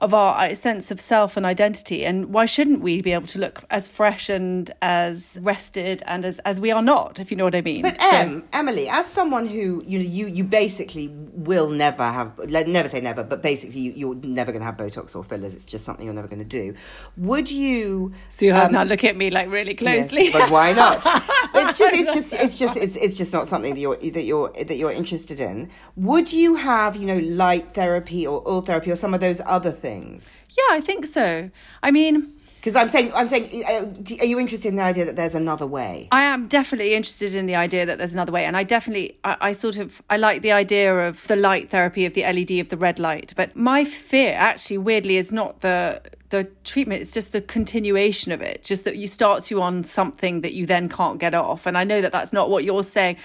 of 0.00 0.14
our 0.14 0.34
uh, 0.38 0.54
sense 0.54 0.90
of 0.90 0.98
self 1.00 1.36
and 1.36 1.44
identity 1.44 2.04
and 2.04 2.32
why 2.32 2.46
shouldn't 2.46 2.80
we 2.80 3.02
be 3.02 3.12
able 3.12 3.26
to 3.26 3.38
look 3.38 3.62
as 3.70 3.86
fresh 3.86 4.28
and 4.28 4.70
as 4.80 5.38
rested 5.42 6.02
and 6.06 6.24
as 6.24 6.38
as 6.40 6.58
we 6.58 6.70
are 6.70 6.82
not 6.82 7.20
if 7.20 7.30
you 7.30 7.36
know 7.36 7.44
what 7.44 7.54
I 7.54 7.60
mean 7.60 7.82
But 7.82 8.00
So- 8.00 8.42
Emilie, 8.52 8.88
as 8.88 9.06
someone 9.06 9.46
who 9.46 9.82
you 9.86 9.98
know, 9.98 10.04
you 10.04 10.26
you 10.26 10.44
basically 10.44 11.08
will 11.34 11.70
never 11.70 12.02
have, 12.02 12.38
never 12.48 12.88
say 12.88 13.00
never, 13.00 13.22
but 13.24 13.42
basically 13.42 13.80
you, 13.80 13.92
you're 13.92 14.14
never 14.14 14.52
going 14.52 14.60
to 14.60 14.66
have 14.66 14.76
Botox 14.76 15.14
or 15.16 15.22
fillers. 15.24 15.54
It's 15.54 15.64
just 15.64 15.84
something 15.84 16.04
you're 16.04 16.14
never 16.14 16.28
going 16.28 16.44
to 16.48 16.52
do. 16.62 16.74
Would 17.16 17.50
you? 17.50 18.12
Sue 18.28 18.52
has 18.52 18.68
um, 18.68 18.72
now 18.72 18.82
look 18.84 19.04
at 19.04 19.16
me 19.16 19.30
like 19.30 19.50
really 19.50 19.76
yes, 19.78 20.08
closely. 20.08 20.30
but 20.32 20.50
why 20.50 20.72
not? 20.72 20.98
it's 21.54 21.78
just, 21.78 21.94
it's 22.00 22.14
just, 22.14 22.32
it's 22.32 22.56
just, 22.58 22.76
it's, 22.76 22.96
it's 22.96 23.14
just 23.14 23.32
not 23.32 23.46
something 23.46 23.74
that 23.74 23.80
you're 23.80 23.96
that 23.96 24.24
you're 24.24 24.50
that 24.52 24.76
you're 24.76 24.92
interested 24.92 25.40
in. 25.40 25.70
Would 25.96 26.32
you 26.32 26.56
have, 26.56 26.96
you 26.96 27.06
know, 27.06 27.18
light 27.18 27.74
therapy 27.74 28.26
or 28.26 28.42
oil 28.48 28.62
therapy 28.62 28.90
or 28.90 28.96
some 28.96 29.14
of 29.14 29.20
those 29.20 29.40
other 29.44 29.72
things? 29.72 29.89
Things? 29.90 30.38
Yeah, 30.58 30.76
I 30.78 30.80
think 30.80 31.06
so. 31.06 31.50
I 31.82 31.90
mean, 31.90 32.14
Because 32.56 32.76
I'm 32.76 32.88
saying, 32.88 33.12
I'm 33.14 33.28
saying, 33.28 33.64
uh, 33.64 34.22
are 34.22 34.26
you 34.32 34.38
interested 34.38 34.68
in 34.68 34.76
the 34.76 34.82
idea 34.82 35.04
that 35.06 35.16
there's 35.16 35.34
another 35.34 35.66
way? 35.66 36.08
I 36.12 36.22
am 36.22 36.46
definitely 36.46 36.94
interested 36.94 37.34
in 37.34 37.46
the 37.46 37.56
idea 37.56 37.86
that 37.86 37.96
there's 37.98 38.12
another 38.12 38.32
way, 38.32 38.44
and 38.44 38.56
I 38.56 38.64
definitely, 38.64 39.16
I, 39.24 39.36
I 39.48 39.52
sort 39.52 39.78
of, 39.78 40.02
I 40.10 40.16
like 40.18 40.42
the 40.42 40.52
idea 40.52 41.08
of 41.08 41.26
the 41.26 41.36
light 41.36 41.70
therapy 41.70 42.04
of 42.04 42.12
the 42.12 42.22
LED 42.22 42.52
of 42.64 42.68
the 42.68 42.76
red 42.76 42.98
light. 42.98 43.32
But 43.34 43.56
my 43.56 43.84
fear, 43.84 44.34
actually, 44.34 44.78
weirdly, 44.78 45.16
is 45.16 45.32
not 45.32 45.60
the 45.60 46.02
the 46.30 46.44
treatment; 46.64 47.02
it's 47.02 47.12
just 47.12 47.32
the 47.32 47.40
continuation 47.40 48.32
of 48.32 48.40
it. 48.40 48.62
Just 48.64 48.84
that 48.84 48.96
you 48.96 49.06
starts 49.06 49.50
you 49.50 49.60
on 49.62 49.84
something 49.84 50.40
that 50.40 50.54
you 50.54 50.66
then 50.66 50.88
can't 50.88 51.18
get 51.18 51.34
off. 51.34 51.66
And 51.66 51.76
I 51.76 51.84
know 51.84 52.00
that 52.00 52.12
that's 52.12 52.32
not 52.32 52.50
what 52.50 52.64
you're 52.64 52.82
saying, 52.82 53.16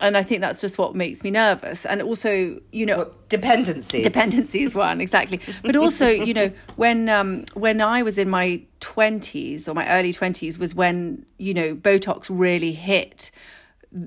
and 0.00 0.16
I 0.16 0.22
think 0.22 0.40
that's 0.40 0.60
just 0.60 0.78
what 0.78 0.94
makes 0.94 1.22
me 1.22 1.30
nervous. 1.30 1.84
And 1.86 2.02
also, 2.02 2.60
you 2.72 2.86
know, 2.86 3.10
Dependency. 3.28 4.02
dependency 4.02 4.62
is 4.62 4.74
one 4.74 5.00
exactly 5.00 5.40
but 5.62 5.74
also 5.74 6.06
you 6.28 6.34
know 6.34 6.52
when 6.76 7.08
um 7.08 7.46
when 7.54 7.80
i 7.80 8.02
was 8.02 8.18
in 8.18 8.28
my 8.28 8.60
20s 8.80 9.66
or 9.66 9.72
my 9.72 9.88
early 9.88 10.12
20s 10.12 10.58
was 10.58 10.74
when 10.74 11.24
you 11.38 11.54
know 11.54 11.74
botox 11.74 12.28
really 12.30 12.72
hit 12.72 13.30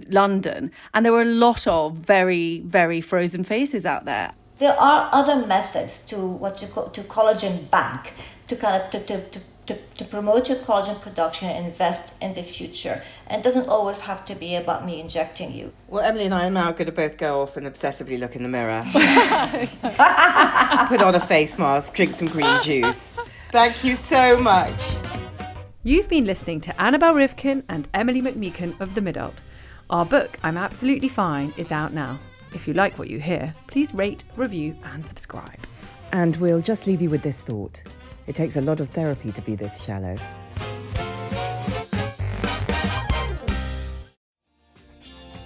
london 0.10 0.72
and 0.94 1.04
there 1.04 1.12
were 1.12 1.24
a 1.24 1.26
lot 1.26 1.65
of 1.65 1.96
very 1.98 2.60
very 2.60 3.02
frozen 3.02 3.44
faces 3.44 3.84
out 3.84 4.06
there 4.06 4.32
There 4.60 4.80
are 4.80 5.10
other 5.12 5.46
methods 5.48 6.00
to 6.06 6.15
what 6.18 6.62
you 6.62 6.68
call 6.68 6.89
to 6.89 7.02
collagen 7.02 7.68
bank 7.72 8.13
to 8.48 8.56
kind 8.56 8.82
of 8.82 8.90
to, 8.92 9.00
to, 9.00 9.22
to, 9.30 9.40
to, 9.68 9.78
to 9.98 10.06
promote 10.06 10.50
your 10.50 10.58
collagen 10.60 11.02
production 11.02 11.50
and 11.50 11.66
invest 11.66 12.14
in 12.22 12.34
the 12.34 12.44
future. 12.44 13.02
And 13.28 13.40
it 13.40 13.44
doesn't 13.44 13.68
always 13.68 14.02
have 14.02 14.26
to 14.26 14.36
be 14.36 14.56
about 14.56 14.86
me 14.86 15.00
injecting 15.00 15.54
you. 15.54 15.74
Well, 15.88 16.04
Emilie 16.04 16.26
and 16.26 16.34
I 16.34 16.48
are 16.48 16.52
now 16.52 16.72
going 16.72 16.86
to 16.86 16.92
both 16.92 17.18
go 17.18 17.42
off 17.42 17.58
and 17.58 17.66
obsessively 17.66 18.20
look 18.20 18.36
in 18.36 18.44
the 18.44 18.50
mirror. 18.50 18.84
Put 20.88 21.02
on 21.02 21.16
a 21.16 21.20
face 21.20 21.58
mask, 21.58 21.94
drink 21.94 22.16
some 22.16 22.28
green 22.28 22.62
juice. 22.62 23.18
Thank 23.52 23.84
you 23.84 23.96
so 23.96 24.38
much. 24.38 24.74
You've 25.84 26.10
been 26.10 26.26
listening 26.26 26.62
to 26.62 26.82
Annabel 26.82 27.14
Rivkin 27.14 27.64
and 27.70 27.88
Emilie 27.94 28.22
McMeekan 28.22 28.80
of 28.82 28.96
The 28.96 29.02
Midult. 29.02 29.36
Our 29.90 30.06
book, 30.06 30.40
I'm 30.42 30.58
Absolutely 30.58 31.10
Fine, 31.10 31.54
is 31.58 31.72
out 31.72 31.94
now. 31.94 32.20
If 32.56 32.68
you 32.68 32.74
like 32.74 32.98
what 32.98 33.08
you 33.08 33.20
hear, 33.20 33.54
please 33.68 33.94
rate, 33.94 34.24
review, 34.36 34.76
and 34.84 35.06
subscribe. 35.06 35.60
And 36.12 36.36
we'll 36.38 36.62
just 36.62 36.88
leave 36.88 37.04
you 37.04 37.10
with 37.10 37.22
this 37.22 37.44
thought. 37.44 37.84
It 38.28 38.36
takes 38.36 38.56
a 38.56 38.62
lot 38.62 38.80
of 38.80 38.90
therapy 38.90 39.32
to 39.32 39.42
be 39.42 39.56
this 39.56 39.84
shallow. 39.84 40.18